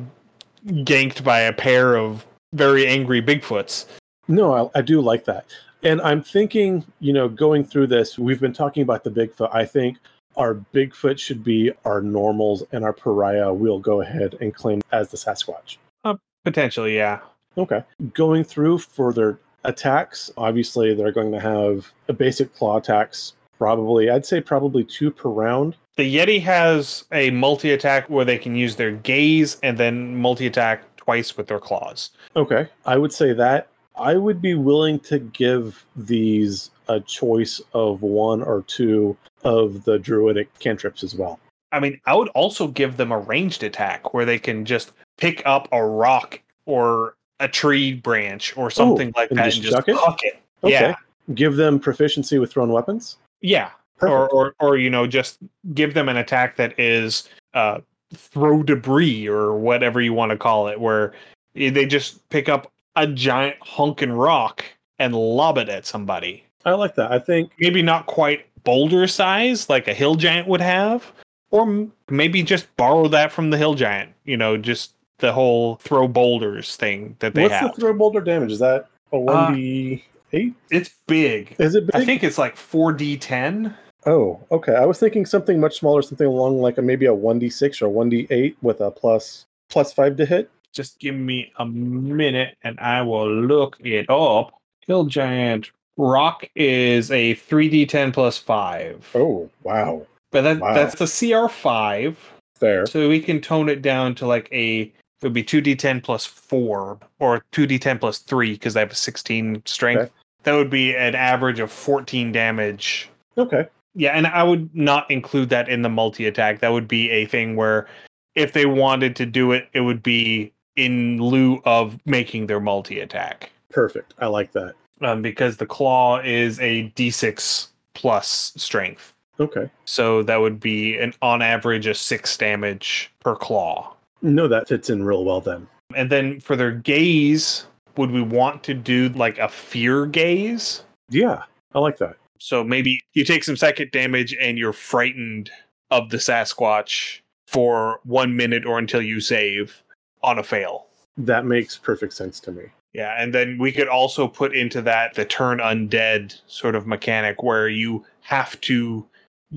[0.67, 3.87] ganked by a pair of very angry bigfoots
[4.29, 5.47] No, I, I do like that.
[5.83, 9.53] And I'm thinking, you know, going through this, we've been talking about the Bigfoot.
[9.55, 9.97] I think
[10.37, 15.11] our Bigfoot should be our normals, and our pariah we'll go ahead and claim as
[15.11, 15.79] the Sasquatch.
[16.05, 17.21] Uh, potentially, yeah.
[17.57, 17.83] Okay.
[18.15, 24.25] Going through further attacks, obviously they're going to have a basic claw attacks, probably, I'd
[24.25, 25.77] say probably two per round.
[25.97, 30.47] The Yeti has a multi attack where they can use their gaze and then multi
[30.47, 32.11] attack twice with their claws.
[32.35, 32.67] Okay.
[32.87, 33.69] I would say that.
[33.97, 39.99] I would be willing to give these a choice of one or two of the
[39.99, 41.39] druidic cantrips as well.
[41.71, 45.43] I mean, I would also give them a ranged attack where they can just pick
[45.45, 49.65] up a rock or a tree branch or oh, something like and that just and
[49.65, 49.97] just chuck it?
[49.97, 50.41] huck it.
[50.65, 50.73] Okay.
[50.73, 50.95] Yeah.
[51.35, 53.19] Give them proficiency with thrown weapons.
[53.41, 53.71] Yeah.
[54.03, 54.33] Or, Perfect.
[54.33, 55.39] or or you know, just
[55.75, 57.81] give them an attack that is uh
[58.15, 61.13] throw debris or whatever you want to call it, where
[61.55, 64.65] they just pick up a giant hunkin' rock
[64.99, 66.45] and lob it at somebody.
[66.65, 67.13] I like that.
[67.13, 71.13] I think maybe not quite boulder size like a hill giant would have
[71.51, 75.77] or m- maybe just borrow that from the hill giant you know just the whole
[75.77, 78.53] throw boulders thing that they what's have What's the throw boulder damage?
[78.53, 80.55] Is that a one d eight?
[80.71, 81.95] it's big Is it big?
[81.97, 83.75] i think it's like 4d10
[84.07, 84.75] Oh, okay.
[84.77, 87.83] I was thinking something much smaller, something along like a, maybe a one d six
[87.83, 90.51] or one d eight with a plus plus five to hit.
[90.73, 94.55] just give me a minute and i will look it up
[94.87, 100.07] hill giant rock is a 3d10 plus 5 Oh, wow.
[100.31, 100.73] but that, wow.
[100.73, 102.17] that's the cr5
[102.59, 102.87] There.
[102.87, 104.93] So we can tone it down to like a it
[105.25, 108.95] would be two d10 plus four or two d10 plus three because I have a
[108.95, 110.01] 16 strength.
[110.05, 110.11] Okay.
[110.45, 113.09] That would be an average of 14 damage.
[113.37, 113.69] Okay.
[113.95, 116.61] Yeah, and I would not include that in the multi attack.
[116.61, 117.89] That would be a thing where
[118.35, 123.01] if they wanted to do it, it would be in lieu of making their multi
[123.01, 123.51] attack.
[123.71, 124.15] Perfect.
[124.19, 124.75] I like that.
[125.03, 129.15] Um, because the claw is a d6 plus strength.
[129.41, 129.71] Okay.
[129.87, 133.95] So that would be an on average a six damage per claw.
[134.23, 135.67] No, that fits in real well then.
[135.95, 137.67] And then for their gaze,
[137.97, 140.83] would we want to do like a fear gaze?
[141.09, 142.17] Yeah, I like that.
[142.39, 145.51] So maybe you take some second damage and you're frightened
[145.91, 149.83] of the Sasquatch for one minute or until you save
[150.23, 150.87] on a fail.
[151.17, 152.65] That makes perfect sense to me.
[152.93, 157.43] Yeah, and then we could also put into that the turn undead sort of mechanic
[157.43, 159.07] where you have to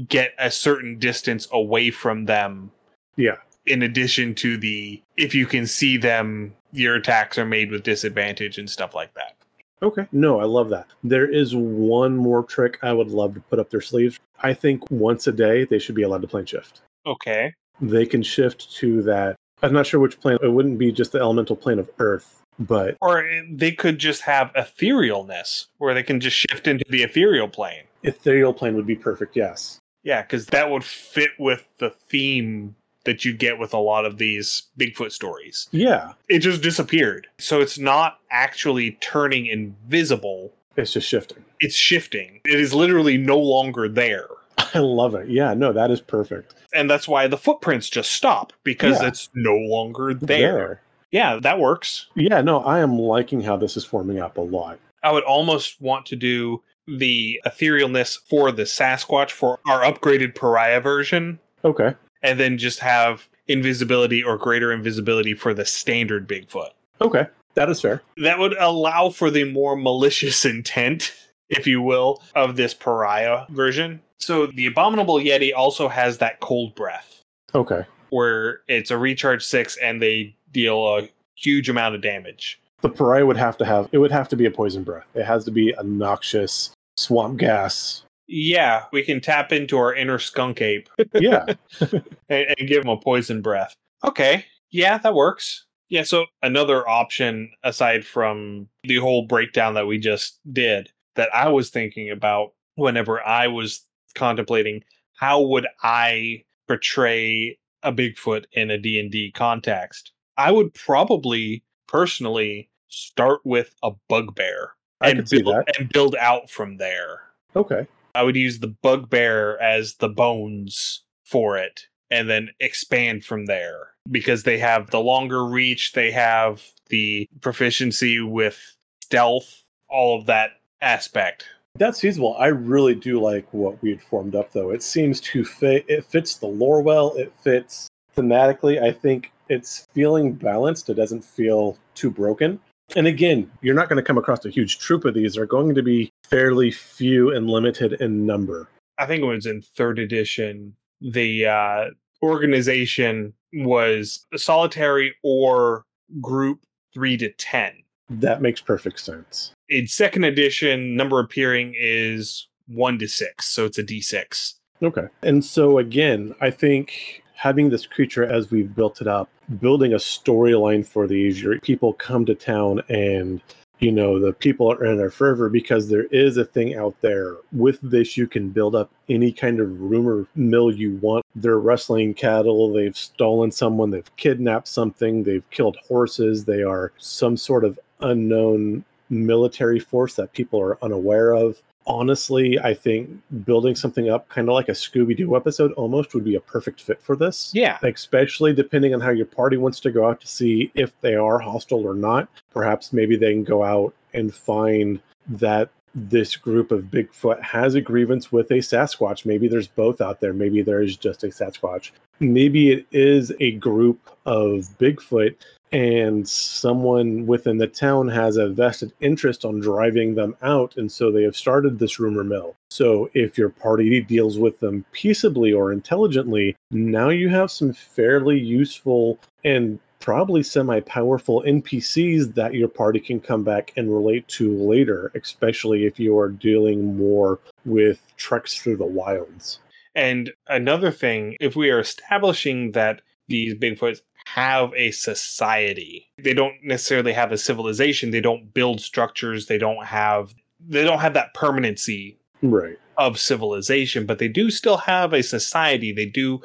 [0.08, 2.72] get a certain distance away from them.
[3.16, 3.38] Yeah.
[3.66, 8.58] In addition to the if you can see them, your attacks are made with disadvantage
[8.58, 9.36] and stuff like that.
[9.82, 10.08] Okay.
[10.12, 10.88] No, I love that.
[11.04, 14.20] There is one more trick I would love to put up their sleeves.
[14.42, 16.82] I think once a day they should be allowed to plane shift.
[17.06, 17.54] Okay.
[17.82, 19.36] They can shift to that.
[19.62, 20.38] I'm not sure which plane.
[20.42, 24.54] It wouldn't be just the elemental plane of Earth, but Or they could just have
[24.54, 27.84] etherealness where they can just shift into the ethereal plane.
[28.04, 29.36] ethereal plane would be perfect.
[29.36, 29.80] Yes.
[30.04, 32.76] Yeah, because that would fit with the theme
[33.06, 35.68] that you get with a lot of these Bigfoot stories.
[35.72, 37.28] Yeah, It just disappeared.
[37.38, 41.44] So it's not actually turning invisible, it's just shifting.
[41.60, 42.42] it's shifting.
[42.46, 44.28] It is literally no longer there.
[44.58, 45.28] I love it.
[45.30, 46.56] Yeah, no, that is perfect.
[46.74, 49.08] And that's why the footprints just stop because Yeah.
[49.10, 50.82] it's no longer there.
[51.12, 52.08] Yeah, that works.
[52.16, 54.80] Yeah, no, I am liking how this is forming up a lot.
[55.04, 60.82] I would almost want to do the etherealness for the Sasquatch for our upgraded pariah
[60.82, 61.94] version, Okay.
[62.24, 66.70] And then just have invisibility or greater invisibility for the standard Bigfoot.
[67.02, 67.28] Okay.
[67.56, 68.02] That is fair.
[68.18, 71.14] That would allow for the more malicious intent,
[71.50, 74.02] if you will, of this pariah version.
[74.18, 77.22] So the Abominable Yeti also has that cold breath,
[77.54, 77.84] Okay.
[78.10, 82.60] where it's a recharge six and they deal a huge amount of damage.
[82.82, 85.06] The pariah would have to have it would have to be a poison breath.
[85.14, 88.04] It has to be a noxious swamp gas.
[88.28, 91.46] Yeah, we can tap into our inner skunk ape Yeah.
[91.82, 93.76] and, and give him a poison breath.
[94.04, 95.66] Okay, yeah, that works.
[95.90, 101.50] Yeah, so another option aside from the whole breakdown that we just did that I
[101.50, 104.84] was thinking about whenever I was contemplating
[105.16, 110.12] how would I portray a Bigfoot in a D&D context.
[110.38, 114.72] I would probably personally start with a bugbear
[115.02, 117.22] I and build, and build out from there.
[117.56, 117.86] Okay.
[118.16, 123.90] I would use the bugbear as the bones for it and then expand from there
[124.12, 128.60] because they have the longer reach, they have the proficiency with
[129.04, 130.52] stealth, all of that
[130.82, 131.46] aspect.
[131.76, 132.36] That's feasible.
[132.38, 134.70] I really do like what we had formed up though.
[134.70, 138.82] It seems to fit it fits the lore well, it fits thematically.
[138.82, 140.90] I think it's feeling balanced.
[140.90, 142.60] It doesn't feel too broken.
[142.96, 145.34] And again, you're not going to come across a huge troop of these.
[145.34, 148.68] They're going to be fairly few and limited in number.
[148.98, 151.86] I think it was in third edition, the uh,
[152.22, 155.86] organization was solitary or
[156.22, 156.60] group
[156.94, 157.74] three to 10.
[158.10, 159.54] That makes perfect sense.
[159.70, 164.54] In second edition, number appearing is one to six, so it's a d6.
[164.82, 165.08] Okay.
[165.22, 169.30] And so again, I think having this creature as we've built it up,
[169.60, 173.42] building a storyline for these, your people come to town and
[173.80, 177.36] you know the people are in a fervor because there is a thing out there.
[177.52, 181.26] With this you can build up any kind of rumor mill you want.
[181.36, 182.72] They're wrestling cattle.
[182.72, 183.90] They've stolen someone.
[183.90, 185.24] They've kidnapped something.
[185.24, 186.46] They've killed horses.
[186.46, 192.74] They are some sort of unknown military force that people are unaware of honestly, I
[192.74, 193.10] think
[193.46, 196.82] building something up kind of like a Scooby Doo episode almost would be a perfect
[196.82, 197.52] fit for this.
[197.54, 197.78] Yeah.
[197.84, 201.40] Especially depending on how your party wants to go out to see if they are
[201.40, 202.28] hostile or not.
[202.52, 207.82] Perhaps maybe they can go out and find that this group of Bigfoot has a
[207.82, 209.26] grievance with a Sasquatch.
[209.26, 210.34] Maybe there's both out there.
[210.34, 211.92] Maybe there's just a Sasquatch.
[212.20, 215.36] Maybe it is a group of Bigfoot
[215.74, 221.12] and someone within the town has a vested interest on driving them out and so
[221.12, 225.74] they have started this rumor mill so if your party deals with them peaceably or
[225.74, 233.20] intelligently now you have some fairly useful and probably semi-powerful npcs that your party can
[233.20, 238.78] come back and relate to later especially if you are dealing more with treks through
[238.78, 239.60] the wilds
[239.96, 246.56] And another thing, if we are establishing that these Bigfoots have a society, they don't
[246.64, 250.34] necessarily have a civilization, they don't build structures, they don't have
[250.66, 255.92] they don't have that permanency right of civilization, but they do still have a society.
[255.92, 256.42] They do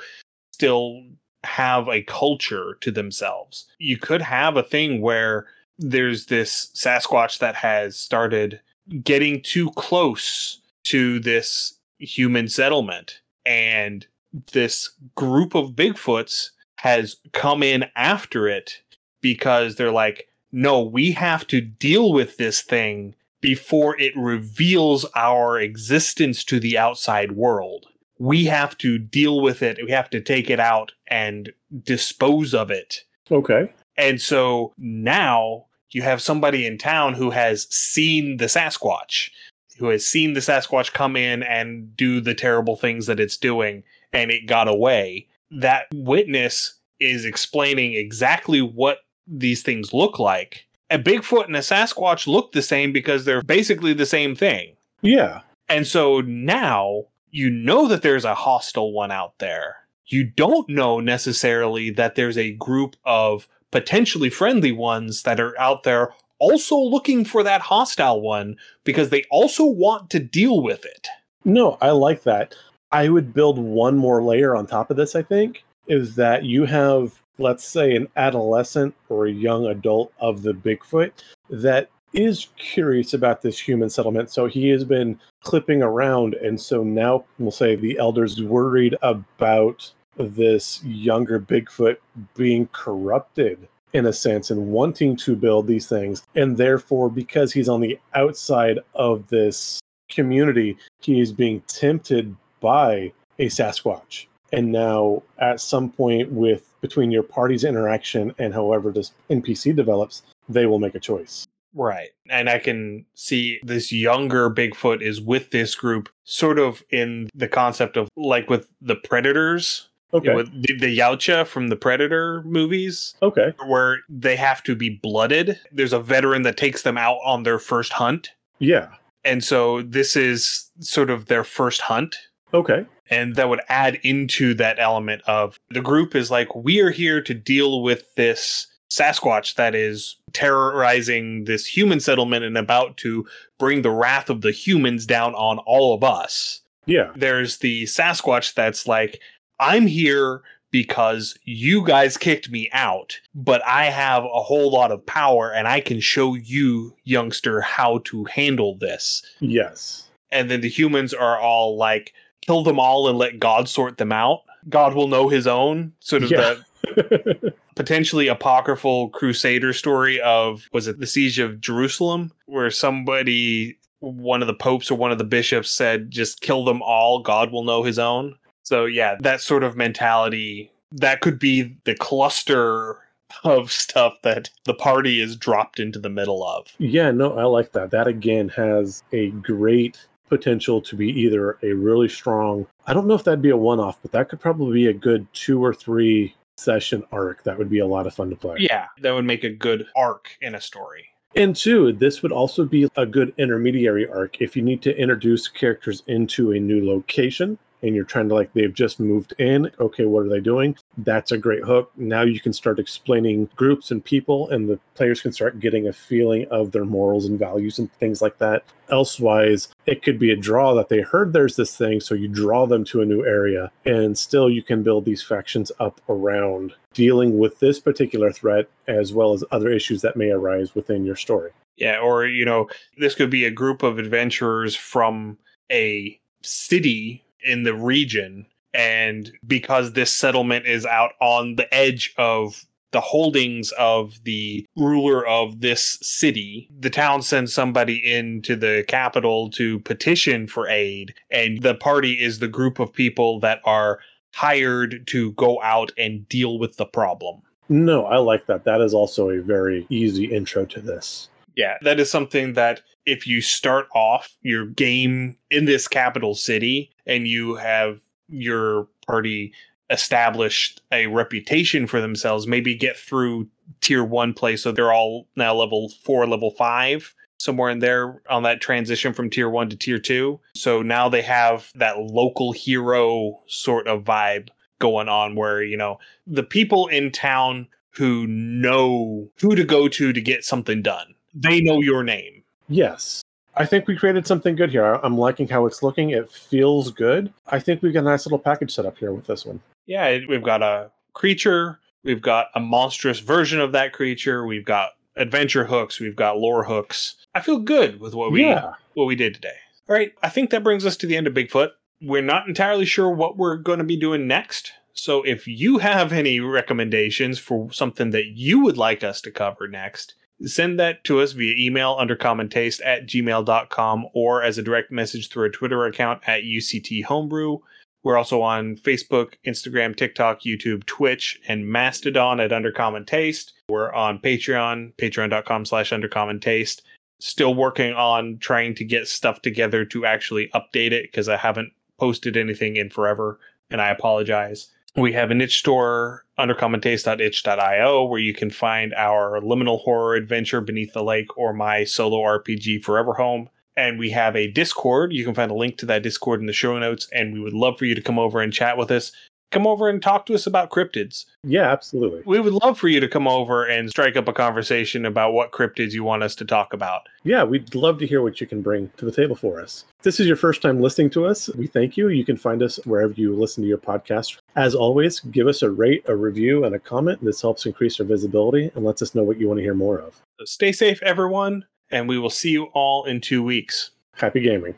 [0.52, 1.02] still
[1.44, 3.66] have a culture to themselves.
[3.78, 5.46] You could have a thing where
[5.78, 8.60] there's this Sasquatch that has started
[9.02, 14.06] getting too close to this human settlement, and
[14.52, 18.82] this group of Bigfoots has come in after it
[19.20, 25.60] because they're like, no, we have to deal with this thing before it reveals our
[25.60, 27.86] existence to the outside world.
[28.18, 29.78] We have to deal with it.
[29.84, 31.52] We have to take it out and
[31.82, 33.04] dispose of it.
[33.30, 39.30] okay And so now you have somebody in town who has seen the Sasquatch,
[39.78, 43.84] who has seen the Sasquatch come in and do the terrible things that it's doing,
[44.12, 45.28] and it got away.
[45.50, 50.66] That witness is explaining exactly what these things look like.
[50.90, 54.74] A Bigfoot and a Sasquatch look the same because they're basically the same thing.
[55.02, 59.76] yeah And so now you know that there's a hostile one out there.
[60.06, 65.82] You don't know necessarily that there's a group of potentially friendly ones that are out
[65.82, 71.08] there also looking for that hostile one because they also want to deal with it.
[71.44, 72.54] No, I like that.
[72.92, 76.64] I would build one more layer on top of this, I think, is that you
[76.64, 81.12] have, let's say, an adolescent or a young adult of the Bigfoot
[81.50, 84.30] that is curious about this human settlement.
[84.30, 86.34] So he has been clipping around.
[86.34, 91.96] And so now we'll say the elders worried about this younger Bigfoot
[92.34, 96.22] being corrupted in a sense and wanting to build these things.
[96.34, 99.80] And therefore, because he's on the outside of this
[100.10, 104.26] community, he is being tempted by a Sasquatch.
[104.52, 110.22] And now, at some point, with between your party's interaction and however this NPC develops,
[110.48, 111.46] they will make a choice.
[111.74, 112.08] Right.
[112.28, 117.48] And I can see this younger Bigfoot is with this group, sort of in the
[117.48, 119.88] concept of like with the Predators.
[120.14, 120.34] Okay.
[120.34, 123.52] With the, the Yautja from the Predator movies, Okay.
[123.66, 125.60] where they have to be blooded.
[125.70, 128.30] There's a veteran that takes them out on their first hunt.
[128.58, 128.88] Yeah.
[129.22, 132.16] And so this is sort of their first hunt.
[132.54, 132.86] Okay.
[133.10, 137.20] And that would add into that element of the group is like, we are here
[137.20, 143.26] to deal with this Sasquatch that is terrorizing this human settlement and about to
[143.58, 146.60] bring the wrath of the humans down on all of us.
[146.86, 147.12] Yeah.
[147.14, 149.20] There's the Sasquatch that's like,
[149.60, 155.04] I'm here because you guys kicked me out, but I have a whole lot of
[155.06, 159.22] power and I can show you, youngster, how to handle this.
[159.40, 160.08] Yes.
[160.30, 162.12] And then the humans are all like,
[162.42, 164.42] kill them all and let God sort them out.
[164.68, 165.92] God will know his own.
[166.00, 166.54] Sort of Yeah.
[166.96, 174.42] the potentially apocryphal crusader story of was it the siege of Jerusalem where somebody one
[174.42, 177.62] of the popes or one of the bishops said just kill them all God will
[177.62, 178.34] know his own.
[178.64, 182.98] So yeah, that sort of mentality that could be the cluster
[183.44, 186.66] of stuff that the party is dropped into the middle of.
[186.78, 187.92] Yeah, no, I like that.
[187.92, 193.14] That again has a great potential to be either a really strong, I don't know
[193.14, 195.72] if that'd be a one off, but that could probably be a good two or
[195.72, 197.44] three session arc.
[197.44, 198.56] That would be a lot of fun to play.
[198.58, 201.08] Yeah, that would make a good arc in a story.
[201.36, 205.46] And two, this would also be a good intermediary arc if you need to introduce
[205.46, 210.04] characters into a new location and you're trying to like they've just moved in okay
[210.04, 210.76] what are they doing?
[210.98, 211.92] That's a great hook.
[211.96, 215.92] Now you can start explaining groups and people and the players can start getting a
[215.92, 218.64] feeling of their morals and values and things like that.
[218.90, 222.66] Elsewise it could be a draw that they heard there's this thing so you draw
[222.66, 227.38] them to a new area and still you can build these factions up around dealing
[227.38, 231.50] with this particular threat as well as other issues that may arise within your story.
[231.76, 235.38] Yeah, or you know, this could be a group of adventurers from
[235.70, 242.64] a city in the region and because this settlement is out on the edge of
[242.90, 249.50] the holdings of the ruler of this city, the town sends somebody into the capital
[249.50, 253.98] to petition for aid, and the party is the group of people that are
[254.32, 257.42] hired to go out and deal with the problem.
[257.68, 261.98] no i like that that is also a very easy intro to this Yeah, that
[261.98, 267.54] is something that if you start off your game in this capital city and you
[267.56, 269.52] have your party
[269.90, 273.48] established a reputation for themselves, maybe get through
[273.80, 278.42] tier one play so they're all now level four, level five, somewhere in there on
[278.42, 280.38] that transition from tier one to tier two.
[280.54, 284.48] So now they have that local hero sort of vibe
[284.78, 290.12] going on where, you know, the people in town who know who to go to
[290.12, 292.37] to get something done they know your name.
[292.68, 293.22] Yes.
[293.56, 294.84] I think we created something good here.
[294.84, 296.10] I'm liking how it's looking.
[296.10, 297.32] It feels good.
[297.48, 299.60] I think we've got a nice little package set up here with this one.
[299.86, 304.90] Yeah, we've got a creature, we've got a monstrous version of that creature, we've got
[305.16, 307.16] adventure hooks, we've got lore hooks.
[307.34, 308.74] I feel good with what we yeah.
[308.94, 309.56] what we did today.
[309.88, 311.70] All right, I think that brings us to the end of Bigfoot.
[312.00, 314.72] We're not entirely sure what we're going to be doing next.
[314.92, 319.66] So if you have any recommendations for something that you would like us to cover
[319.66, 320.14] next,
[320.44, 324.90] send that to us via email under common taste at gmail.com or as a direct
[324.90, 327.58] message through our Twitter account at UCT Homebrew.
[328.04, 333.52] We're also on Facebook, Instagram, TikTok, YouTube, Twitch, and Mastodon at Undercommon Taste.
[333.68, 336.82] We're on Patreon, patreon.com slash undercommon taste.
[337.20, 341.72] Still working on trying to get stuff together to actually update it because I haven't
[341.98, 344.68] posted anything in forever, and I apologize.
[344.96, 350.92] We have an itch store, undercommontaste.itch.io, where you can find our liminal horror adventure Beneath
[350.92, 353.48] the Lake or my solo RPG Forever Home.
[353.76, 355.12] And we have a Discord.
[355.12, 357.08] You can find a link to that Discord in the show notes.
[357.12, 359.12] And we would love for you to come over and chat with us.
[359.50, 361.24] come over and talk to us about cryptids.
[361.42, 362.22] Yeah, absolutely.
[362.26, 365.52] We would love for you to come over and strike up a conversation about what
[365.52, 367.08] cryptids you want us to talk about.
[367.24, 369.84] Yeah, we'd love to hear what you can bring to the table for us.
[369.98, 372.08] If this is your first time listening to us, we thank you.
[372.08, 374.36] You can find us wherever you listen to your podcast.
[374.58, 377.24] As always, give us a rate, a review, and a comment.
[377.24, 380.00] This helps increase our visibility and lets us know what you want to hear more
[380.00, 380.20] of.
[380.40, 383.92] So stay safe, everyone, and we will see you all in two weeks.
[384.14, 384.74] Happy gaming.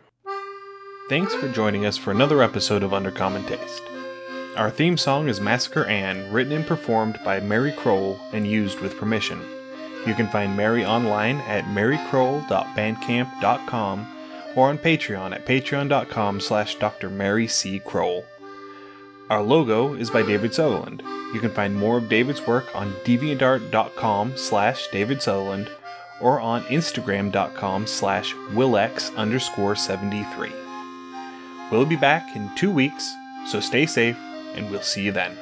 [1.09, 3.83] Thanks for joining us for another episode of Undercommon Taste.
[4.55, 8.99] Our theme song is Massacre Anne, written and performed by Mary Crowell and used with
[8.99, 9.41] permission.
[10.07, 14.17] You can find Mary online at marycrowell.bandcamp.com
[14.57, 17.09] or on Patreon at patreon.com slash Dr.
[17.09, 17.79] Mary C.
[17.79, 18.27] Crowell.
[19.31, 21.05] Our logo is by David Sutherland.
[21.33, 25.71] You can find more of David's work on deviantart.com slash David Sutherland
[26.21, 30.51] or on instagram.com slash wilex underscore 73.
[31.71, 33.09] We'll be back in two weeks,
[33.47, 34.19] so stay safe,
[34.57, 35.39] and we'll see you then.